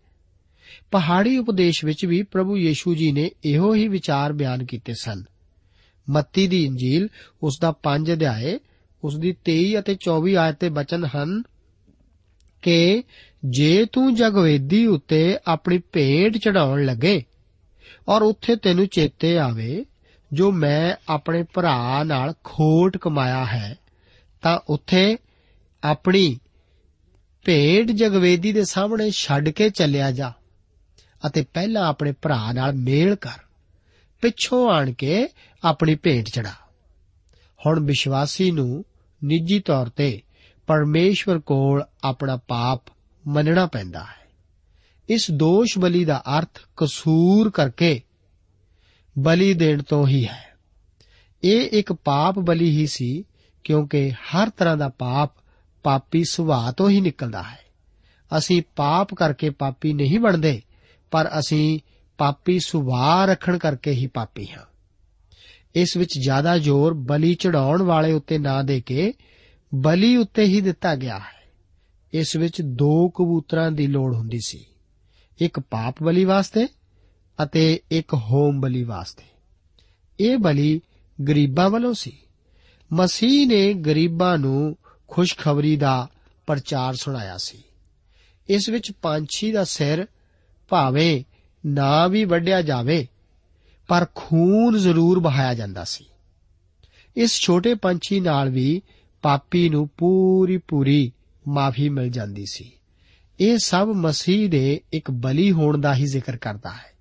ਪਹਾੜੀ 0.93 1.37
ਉਪਦੇਸ਼ 1.37 1.85
ਵਿੱਚ 1.85 2.05
ਵੀ 2.05 2.23
ਪ੍ਰਭੂ 2.23 2.57
ਯੀਸ਼ੂ 2.57 2.95
ਜੀ 2.95 3.11
ਨੇ 3.11 3.31
ਇਹੋ 3.45 3.73
ਹੀ 3.73 3.87
ਵਿਚਾਰ 3.87 4.33
ਬਿਆਨ 4.33 4.65
ਕੀਤੇ 4.65 4.93
ਸਨ। 4.93 5.23
ਮੱਤੀ 6.09 6.47
ਦੀ 6.47 6.65
ਇੰਜੀਲ 6.65 7.07
ਉਸ 7.43 7.57
ਦਾ 7.61 7.73
5 7.83 8.13
ਅਧਿਆਏ, 8.13 8.59
ਉਸ 9.03 9.17
ਦੀ 9.17 9.35
23 9.45 9.79
ਅਤੇ 9.79 9.95
24 9.95 10.35
ਆਇਤ 10.35 10.55
ਤੇ 10.55 10.69
ਬਚਨ 10.69 11.05
ਹਨ, 11.05 11.41
ਕਿ 12.61 13.03
ਜੇ 13.45 13.85
ਤੂੰ 13.85 14.15
ਜਗਵੇਦੀ 14.15 14.85
ਉੱਤੇ 14.85 15.37
ਆਪਣੀ 15.47 15.77
ਭੇਡ 15.77 16.37
ਚੜਾਉਣ 16.37 16.85
ਲੱਗੇ 16.85 17.23
ਔਰ 18.07 18.21
ਉੱਥੇ 18.21 18.55
ਤੈਨੂੰ 18.55 18.87
ਚੇਤੇ 18.87 19.37
ਆਵੇ, 19.37 19.85
ਜੋ 20.33 20.51
ਮੈਂ 20.51 20.95
ਆਪਣੇ 21.09 21.43
ਭਰਾ 21.53 22.03
ਨਾਲ 22.03 22.33
ਖੋਟ 22.43 22.97
ਕਮਾਇਆ 22.97 23.45
ਹੈ, 23.45 23.77
ਤਾਂ 24.41 24.59
ਉੱਥੇ 24.69 25.17
ਆਪਣੀ 25.83 26.39
ਭੇਡ 27.45 27.91
ਜਗਵੇਦੀ 27.91 28.51
ਦੇ 28.51 28.63
ਸਾਹਮਣੇ 28.63 29.11
ਛੱਡ 29.11 29.49
ਕੇ 29.49 29.69
ਚੱਲਿਆ 29.69 30.11
ਜਾ। 30.11 30.33
ਅਤੇ 31.27 31.45
ਪਹਿਲਾਂ 31.53 31.85
ਆਪਣੇ 31.85 32.11
ਭਰਾ 32.11 32.51
ਨਾਲ 32.51 32.73
ਮੇਲ 32.73 33.15
ਕਰ, 33.15 33.39
ਪਿੱਛੋਂ 34.21 34.71
ਆਣ 34.71 34.93
ਕੇ 34.93 35.27
ਆਪਣੀ 35.63 35.95
ਭੇਡ 35.95 36.25
ਚੜਾ। 36.25 36.53
ਹੁਣ 37.65 37.85
ਵਿਸ਼ਵਾਸੀ 37.85 38.51
ਨੂੰ 38.51 38.85
ਨਿੱਜੀ 39.23 39.59
ਤੌਰ 39.59 39.89
ਤੇ 39.89 40.21
ਪਰਮੇਸ਼ਵਰ 40.67 41.39
ਕੋਲ 41.39 41.83
ਆਪਣਾ 42.03 42.37
ਪਾਪ 42.37 42.81
ਮੰਨਣਾ 43.27 43.65
ਪੈਂਦਾ 43.65 43.99
ਹੈ। 43.99 44.23
ਇਸ 45.09 45.31
ਦੋਸ਼ 45.31 45.79
ਬਲੀ 45.79 46.05
ਦਾ 46.05 46.23
ਅਰਥ 46.37 46.59
ਕਸੂਰ 46.77 47.49
ਕਰਕੇ 47.49 48.01
ਬਲੀ 49.19 49.53
ਦੇਣ 49.53 49.83
ਤੋਂ 49.83 50.07
ਹੀ 50.07 50.25
ਹੈ। 50.25 50.53
ਇਹ 51.43 51.69
ਇੱਕ 51.71 51.93
ਪਾਪ 51.93 52.39
ਬਲੀ 52.39 52.69
ਹੀ 52.69 52.87
ਸੀ, 52.87 53.23
ਕਿਉਂਕਿ 53.63 54.11
ਹਰ 54.11 54.49
ਤਰ੍ਹਾਂ 54.49 54.77
ਦਾ 54.77 54.89
ਪਾਪ 54.89 55.33
ਪਾਪੀ 55.83 56.23
ਸੁਭਾਅ 56.23 56.71
ਤੋਂ 56.71 56.89
ਹੀ 56.89 57.01
ਨਿਕਲਦਾ 57.01 57.43
ਹੈ। 57.43 57.59
ਅਸੀਂ 58.37 58.61
ਪਾਪ 58.75 59.13
ਕਰਕੇ 59.13 59.49
ਪਾਪੀ 59.49 59.93
ਨਹੀਂ 59.93 60.19
ਬਣਦੇ 60.19 60.61
ਪਰ 61.13 61.29
ਅਸੀਂ 61.39 61.79
ਪਾਪੀ 62.17 62.59
ਸੁਭਾਅ 62.59 63.25
ਰੱਖਣ 63.25 63.57
ਕਰਕੇ 63.57 63.91
ਹੀ 63.91 64.07
ਪਾਪੀ 64.07 64.47
ਹਾਂ। 64.47 64.65
ਇਸ 65.75 65.97
ਵਿੱਚ 65.97 66.19
ਜ਼ਿਆਦਾ 66.19 66.57
ਜ਼ੋਰ 66.57 66.93
ਬਲੀ 66.93 67.35
ਚੜਾਉਣ 67.35 67.81
ਵਾਲੇ 67.81 68.11
ਉੱਤੇ 68.11 68.37
ਨਾ 68.37 68.61
ਦੇ 68.61 68.81
ਕੇ 68.81 69.13
ਬਲੀ 69.75 70.17
ਉੱਤੇ 70.17 70.43
ਹੀ 70.43 70.61
ਦਿੱਤਾ 70.61 70.95
ਗਿਆ 70.95 71.19
ਹੈ। 71.19 71.51
ਇਸ 72.13 72.35
ਵਿੱਚ 72.35 72.61
ਦੋ 72.61 73.09
ਕਬੂਤਰਾਂ 73.09 73.71
ਦੀ 73.71 73.87
ਲੋੜ 73.87 74.15
ਹੁੰਦੀ 74.15 74.39
ਸੀ। 74.45 74.65
ਇੱਕ 75.39 75.59
ਪਾਪ 75.59 76.03
ਬਲੀ 76.03 76.25
ਵਾਸਤੇ 76.25 76.67
ਅਤੇ 77.43 77.81
ਇੱਕ 77.91 78.13
ਹੋਮ 78.13 78.61
ਬਲੀ 78.61 78.83
ਵਾਸਤੇ। 78.83 79.23
ਇਹ 80.19 80.37
ਬਲੀ 80.37 80.81
ਗਰੀਬਾਂ 81.27 81.69
ਵੱਲੋਂ 81.69 81.93
ਸੀ। 81.93 82.17
ਮਸੀਹ 82.93 83.47
ਨੇ 83.47 83.73
ਗਰੀਬਾਂ 83.73 84.37
ਨੂੰ 84.37 84.77
ਖੁਸ਼ਖਬਰੀ 85.07 85.77
ਦਾ 85.77 86.07
ਪ੍ਰਚਾਰ 86.47 86.95
ਸੁਣਾਇਆ 86.95 87.37
ਸੀ। 87.37 87.63
ਇਸ 88.49 88.69
ਵਿੱਚ 88.69 88.91
ਪੰਛੀ 88.91 89.51
ਦਾ 89.51 89.63
ਸਿਰ 89.63 90.07
ਭਾਵੇਂ 90.73 91.23
ਨਾ 91.65 92.07
ਵੀ 92.07 92.25
ਵੱਢਿਆ 92.25 92.61
ਜਾਵੇ, 92.61 93.07
ਪਰ 93.87 94.05
ਖੂਨ 94.15 94.77
ਜ਼ਰੂਰ 94.77 95.19
ਬਹਾਇਆ 95.19 95.53
ਜਾਂਦਾ 95.53 95.83
ਸੀ। 95.83 96.05
ਇਸ 97.15 97.39
ਛੋਟੇ 97.39 97.73
ਪੰਛੀ 97.73 98.19
ਨਾਲ 98.19 98.49
ਵੀ 98.49 98.81
ਪਾਪੀ 99.21 99.69
ਨੂੰ 99.69 99.89
ਪੂਰੀ 99.97 100.57
ਪੂਰੀ 100.57 101.11
ਮਾਫੀ 101.47 101.89
ਮਿਲ 101.89 102.09
ਜਾਂਦੀ 102.09 102.45
ਸੀ। 102.45 102.71
ਇਹ 103.39 103.57
ਸਭ 103.57 103.87
ਮਸੀਹ 103.95 104.49
ਦੇ 104.49 104.81
ਇੱਕ 104.93 105.11
ਬਲੀ 105.11 105.51
ਹੋਣ 105.51 105.77
ਦਾ 105.77 105.95
ਹੀ 105.95 106.05
ਜ਼ਿਕਰ 106.05 106.37
ਕਰਦਾ 106.37 106.71
ਹੈ। 106.71 106.93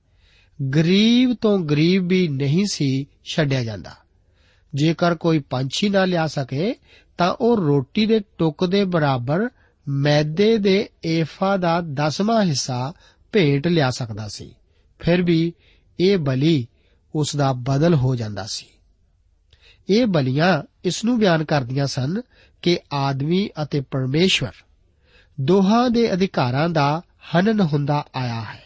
ਗਰੀਬ 0.70 1.36
ਤੋਂ 1.40 1.58
ਗਰੀਬ 1.58 2.06
ਵੀ 2.06 2.28
ਨਹੀਂ 2.28 2.66
ਸੀ 2.72 3.06
ਛੱਡਿਆ 3.24 3.64
ਜਾਂਦਾ। 3.64 3.90
ਜੇਕਰ 4.74 5.14
ਕੋਈ 5.14 5.38
ਪੰਛੀ 5.38 5.88
ਨਾ 5.88 6.04
ਲਿਆ 6.04 6.26
ਸਕੇ, 6.26 6.74
ਤਾਂ 7.18 7.34
ਉਹ 7.40 7.56
ਰੋਟੀ 7.56 8.06
ਦੇ 8.06 8.20
ਟੁੱਕ 8.38 8.66
ਦੇ 8.66 8.84
ਬਰਾਬਰ 8.84 9.48
ਮੈਦੇ 9.88 10.58
ਦੇ 10.58 10.88
ਏਫਾ 11.06 11.56
ਦਾ 11.56 11.80
ਦਸਵਾਂ 11.80 12.44
ਹਿੱਸਾ 12.44 12.92
ਭੇਟ 13.32 13.66
ਲਿਆ 13.66 13.90
ਸਕਦਾ 13.90 14.28
ਸੀ। 14.28 14.54
ਫਿਰ 14.98 15.22
ਵੀ 15.22 15.52
ਇਹ 16.00 16.18
ਬਲੀ 16.18 16.66
ਉਸ 17.14 17.36
ਦਾ 17.36 17.52
ਬਦਲ 17.52 17.94
ਹੋ 17.94 18.14
ਜਾਂਦਾ 18.14 18.46
ਸੀ। 18.46 18.66
ਇਹ 19.88 20.06
ਬਲੀਆਂ 20.06 20.62
ਇਸ 20.84 21.04
ਨੂੰ 21.04 21.18
ਬਿਆਨ 21.18 21.44
ਕਰਦੀਆਂ 21.44 21.86
ਸਨ 21.86 22.20
ਕਿ 22.62 22.78
ਆਦਮੀ 22.92 23.50
ਅਤੇ 23.62 23.80
ਪਰਮੇਸ਼ਵਰ 23.80 24.52
ਦੋਹਾਂ 25.40 25.90
ਦੇ 25.90 26.12
ਅਧਿਕਾਰਾਂ 26.12 26.68
ਦਾ 26.68 27.02
ਹਨਨ 27.36 27.60
ਹੁੰਦਾ 27.60 28.04
ਆਇਆ 28.14 28.40
ਹੈ। 28.40 28.62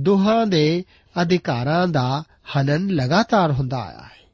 ਦੋਹਾਂ 0.00 0.46
ਦੇ 0.46 0.84
ਅਧਿਕਾਰਾਂ 1.22 1.88
ਦਾ 1.88 2.22
ਹਨਨ 2.56 2.90
ਲਗਾਤਾਰ 2.90 3.52
ਹੁੰਦਾ 3.52 3.76
ਆਇਆ 3.76 4.02
ਹੈ। 4.02 4.30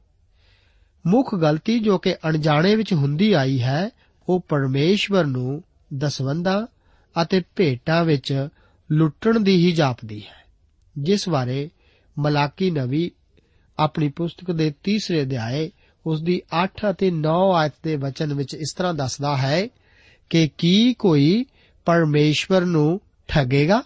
ਮੁੱਖ 1.06 1.34
ਗਲਤੀ 1.34 1.78
ਜੋ 1.78 1.98
ਕਿ 1.98 2.14
ਅਣਜਾਣੇ 2.14 2.74
ਵਿੱਚ 2.74 2.92
ਹੁੰਦੀ 2.92 3.32
ਆਈ 3.32 3.62
ਹੈ, 3.62 3.90
ਉਹ 4.28 4.40
ਪਰਮੇਸ਼ਵਰ 4.48 5.24
ਨੂੰ 5.24 5.62
ਦਸਵੰਦਾਂ 5.98 6.66
ਅਤੇ 7.22 7.42
ਭੇਟਾਂ 7.56 8.04
ਵਿੱਚ 8.04 8.48
ਲੁੱਟਣ 8.92 9.40
ਦੀ 9.40 9.66
ਹੀ 9.66 9.72
ਜਾਪਦੀ 9.72 10.22
ਹੈ। 10.26 10.44
ਜਿਸ 10.98 11.28
ਬਾਰੇ 11.28 11.70
ਮਲਾਕੀ 12.18 12.70
ਨਵੀ 12.70 13.10
ਆਪਣੀ 13.78 14.08
ਪੁਸਤਕ 14.08 14.52
ਦੇ 14.52 14.74
ਤੀਸਰੇ 14.82 15.22
ਅਧਿਆਏ 15.22 15.70
ਉਸ 16.06 16.22
ਦੀ 16.22 16.42
8 16.64 16.90
ਅਤੇ 16.90 17.10
9 17.10 17.52
ਆਇਤ 17.54 17.72
ਦੇ 17.84 17.96
ਵਚਨ 17.96 18.34
ਵਿੱਚ 18.34 18.54
ਇਸ 18.54 18.74
ਤਰ੍ਹਾਂ 18.76 18.94
ਦੱਸਦਾ 18.94 19.36
ਹੈ 19.36 19.68
ਕਿ 20.30 20.50
ਕੀ 20.58 20.94
ਕੋਈ 20.94 21.44
ਪਰਮੇਸ਼ਵਰ 21.84 22.64
ਨੂੰ 22.64 23.00
ਠੱਗੇਗਾ? 23.28 23.82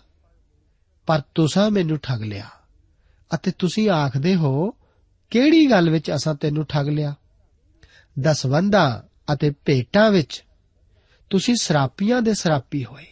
ਪਰ 1.07 1.21
ਤੁਸੀਂ 1.35 1.71
ਮੈਨੂੰ 1.71 1.99
ਠੱਗ 1.99 2.23
ਲਿਆ 2.23 2.49
ਅਤੇ 3.35 3.53
ਤੁਸੀਂ 3.59 3.91
ਆਖਦੇ 3.91 4.35
ਹੋ, 4.35 4.71
ਕਿਹੜੀ 5.31 5.71
ਗੱਲ 5.71 5.91
ਵਿੱਚ 5.91 6.11
ਅਸਾਂ 6.15 6.35
ਤੈਨੂੰ 6.35 6.67
ਠੱਗ 6.67 6.89
ਲਿਆ? 6.89 7.15
ਦਸਵੰਦਾਂ 8.21 9.03
ਅਤੇ 9.33 9.51
ਭੇਟਾਂ 9.65 10.11
ਵਿੱਚ 10.11 10.45
ਤੁਸੀਂ 11.31 11.55
ਸਰਾਪੀਆਂ 11.63 12.23
ਦੇ 12.23 12.35
ਸਰਾਪੀ 12.35 12.85
ਹੋਏ। 12.85 13.12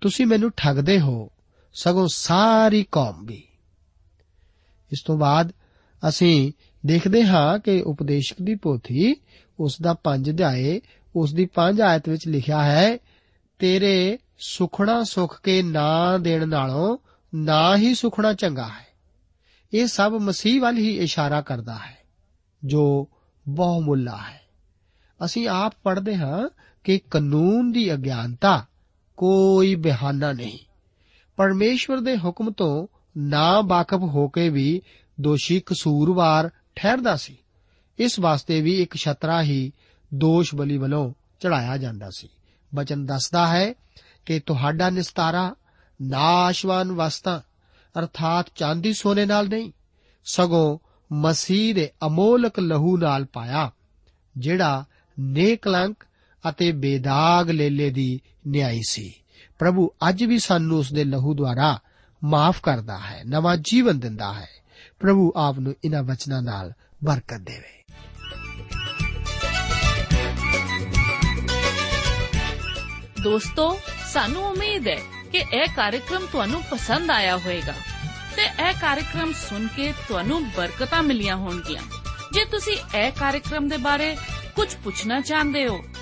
ਤੁਸੀਂ 0.00 0.26
ਮੈਨੂੰ 0.26 0.52
ਠੱਗਦੇ 0.56 1.00
ਹੋ, 1.00 1.30
ਸਗੋਂ 1.74 2.08
ਸਾਰੀ 2.12 2.86
ਕੌਮ 2.92 3.26
ਵੀ। 3.26 3.48
ਇਸ 4.92 5.02
ਤੋਂ 5.02 5.18
ਬਾਅਦ 5.18 5.52
ਅਸੀਂ 6.08 6.52
ਦੇਖਦੇ 6.86 7.26
ਹਾਂ 7.26 7.58
ਕਿ 7.58 7.80
ਉਪਦੇਸ਼ਕ 7.80 8.36
ਦੀ 8.42 8.54
ਪੋਥੀ 8.54 9.16
ਉਸ 9.60 9.80
ਦਾ 9.82 9.94
5 9.94 10.30
ਅਧਿਆਏ, 10.30 10.80
ਉਸ 11.16 11.34
ਦੀ 11.34 11.46
5 11.46 11.80
ਆਇਤ 11.80 12.08
ਵਿੱਚ 12.08 12.28
ਲਿਖਿਆ 12.28 12.62
ਹੈ, 12.62 12.98
ਤੇਰੇ 13.58 14.18
ਸੁਖਣਾ 14.38 15.02
ਸੁਖ 15.02 15.40
ਕੇ 15.42 15.62
ਨਾ 15.62 16.18
ਦੇਣ 16.18 16.48
ਨਾਲੋਂ 16.48 16.98
ਨਾ 17.34 17.76
ਹੀ 17.76 17.94
ਸੁਖਣਾ 17.94 18.32
ਚੰਗਾ 18.32 18.68
ਹੈ। 18.68 18.86
ਇਹ 19.72 19.86
ਸਭ 19.86 20.12
ਮਸੀਹ 20.20 20.60
ਵੱਲ 20.60 20.76
ਹੀ 20.76 20.98
ਇਸ਼ਾਰਾ 20.98 21.40
ਕਰਦਾ 21.40 21.74
ਹੈ, 21.74 21.98
ਜੋ 22.64 23.08
ਬਹੁਮੁੱਲਾ 23.48 24.16
ਹੈ। 24.16 24.40
ਅਸੀਂ 25.24 25.48
ਆਪ 25.48 25.74
ਪੜ੍ਹਦੇ 25.82 26.16
ਹਾਂ 26.16 26.48
ਕਿ 26.84 26.98
ਕਾਨੂੰਨ 26.98 27.72
ਦੀ 27.72 27.94
ਅਗਿਆਨਤਾ 27.94 28.66
ਕੋਈ 29.16 29.74
ਬਹਾਨਾ 29.74 30.32
ਨਹੀਂ। 30.32 30.58
ਪਰਮੇਸ਼ਵਰ 31.36 32.00
ਦੇ 32.00 32.16
ਹੁਕਮ 32.16 32.50
ਤੋਂ 32.50 32.86
ਨਾ 33.16 33.60
ਵਾਕਫ 33.60 33.98
ਹੋ 33.98 34.28
ਕੇ 34.28 34.48
ਵੀ 34.48 34.82
ਦੋਸ਼ੀ 35.20 35.60
ਕਸੂਰਵਾਰ 35.60 36.50
ਠਹਿਰਦਾ 36.76 37.16
ਸੀ। 37.16 37.38
ਇਸ 37.98 38.18
ਵਾਸਤੇ 38.18 38.60
ਵੀ 38.60 38.82
ਇੱਕ 38.82 38.96
ਛਤਰਾ 38.96 39.42
ਹੀ 39.42 39.72
ਦੋਸ਼ 40.14 40.54
ਬਲੀ 40.54 40.76
ਵੱਲੋਂ 40.76 41.10
ਚੜਾਇਆ 41.40 41.76
ਜਾਂਦਾ 41.76 42.10
ਸੀ। 42.10 42.28
ਬਚਨ 42.74 43.06
ਦੱਸਦਾ 43.06 43.48
ਹੈ 43.48 43.74
ਕਿ 44.26 44.40
ਤੁਹਾਡਾ 44.40 44.90
ਨਿਸਤਾਰਾ 44.90 45.54
ਨਾਸ਼ਵਾਨ 46.02 46.92
ਵਸਤਾਂ, 46.92 47.40
ਅਰਥਾਤ 47.98 48.46
ਚਾਂਦੀ 48.56 48.92
ਸੋਨੇ 48.92 49.26
ਨਾਲ 49.26 49.48
ਨਹੀਂ, 49.48 49.72
ਸਗੋਂ 50.24 50.78
ਮਸੀਹ 51.12 51.74
ਦੇ 51.74 51.90
ਅਮੋਲਕ 52.06 52.60
ਲਹੂ 52.60 52.96
ਨਾਲ 52.96 53.24
ਪਾਇਆ, 53.24 53.70
ਜਿਹੜਾ 54.38 54.84
ਨੇਕਲੰਕ 55.20 56.04
ਅਤੇ 56.48 56.72
ਬੇਦਾਗ 56.72 57.50
ਲੇਲੇ 57.50 57.90
ਦੀ 57.90 58.20
ਨਿਆਈ 58.46 58.80
ਸੀ। 58.88 59.14
ਪ੍ਰਭੂ 59.58 59.90
ਅੱਜ 60.08 60.24
ਵੀ 60.24 60.38
ਸਾਨੂੰ 60.38 60.78
ਉਸ 60.78 60.92
ਦੇ 60.92 61.04
ਲਹੂ 61.04 61.34
ਦੁਆਰਾ 61.34 61.78
ਮਾਫ 62.24 62.60
ਕਰਦਾ 62.60 62.98
ਹੈ, 62.98 63.22
ਨਵਾਂ 63.26 63.56
ਜੀਵਨ 63.56 63.98
ਦਿੰਦਾ 63.98 64.32
ਹੈ। 64.32 64.48
ਪ੍ਰਭੂ 65.00 65.32
ਆਪ 65.36 65.58
ਨੂੰ 65.58 65.74
ਇਹਨਾਂ 65.84 66.02
ਵਚਨਾਂ 66.02 66.42
ਨਾਲ 66.42 66.72
ਬਰਕਤ 67.04 67.36
ਦੇਵੇ। 67.36 67.84
ਦੋਸਤੋ, 73.22 73.78
ਸਾਨੂੰ 74.12 74.42
ਉਮੀਦ 74.44 74.88
ਹੈ 74.88 74.98
ਕਿ 75.32 75.38
ਇਹ 75.38 75.68
ਕਾਰਜਕ੍ਰਮ 75.76 76.26
ਤੁਹਾਨੂੰ 76.32 76.62
ਪਸੰਦ 76.70 77.10
ਆਇਆ 77.10 77.36
ਹੋਵੇਗਾ 77.36 77.72
ਤੇ 78.36 78.42
ਇਹ 78.42 78.72
ਕਾਰਜਕ੍ਰਮ 78.80 79.32
ਸੁਣ 79.32 79.66
ਕੇ 79.66 79.92
ਤੁਹਾਨੂੰ 80.08 80.50
ਬਰਕਤਾਂ 80.50 81.02
ਮਿਲੀਆਂ 81.02 81.36
ਹੋਣਗੀਆਂ। 81.36 81.82
ਜੇ 82.32 82.44
ਤੁਸੀਂ 82.44 82.98
ਇਹ 82.98 83.12
ਕਾਰਜਕ੍ਰਮ 83.12 83.68
ਦੇ 83.68 83.76
ਬਾਰੇ 83.76 84.16
ਕੁਝ 84.56 84.74
ਪੁੱਛਣਾ 84.84 85.20
ਚਾਹੁੰਦੇ 85.20 85.68
ਹੋ 85.68 85.84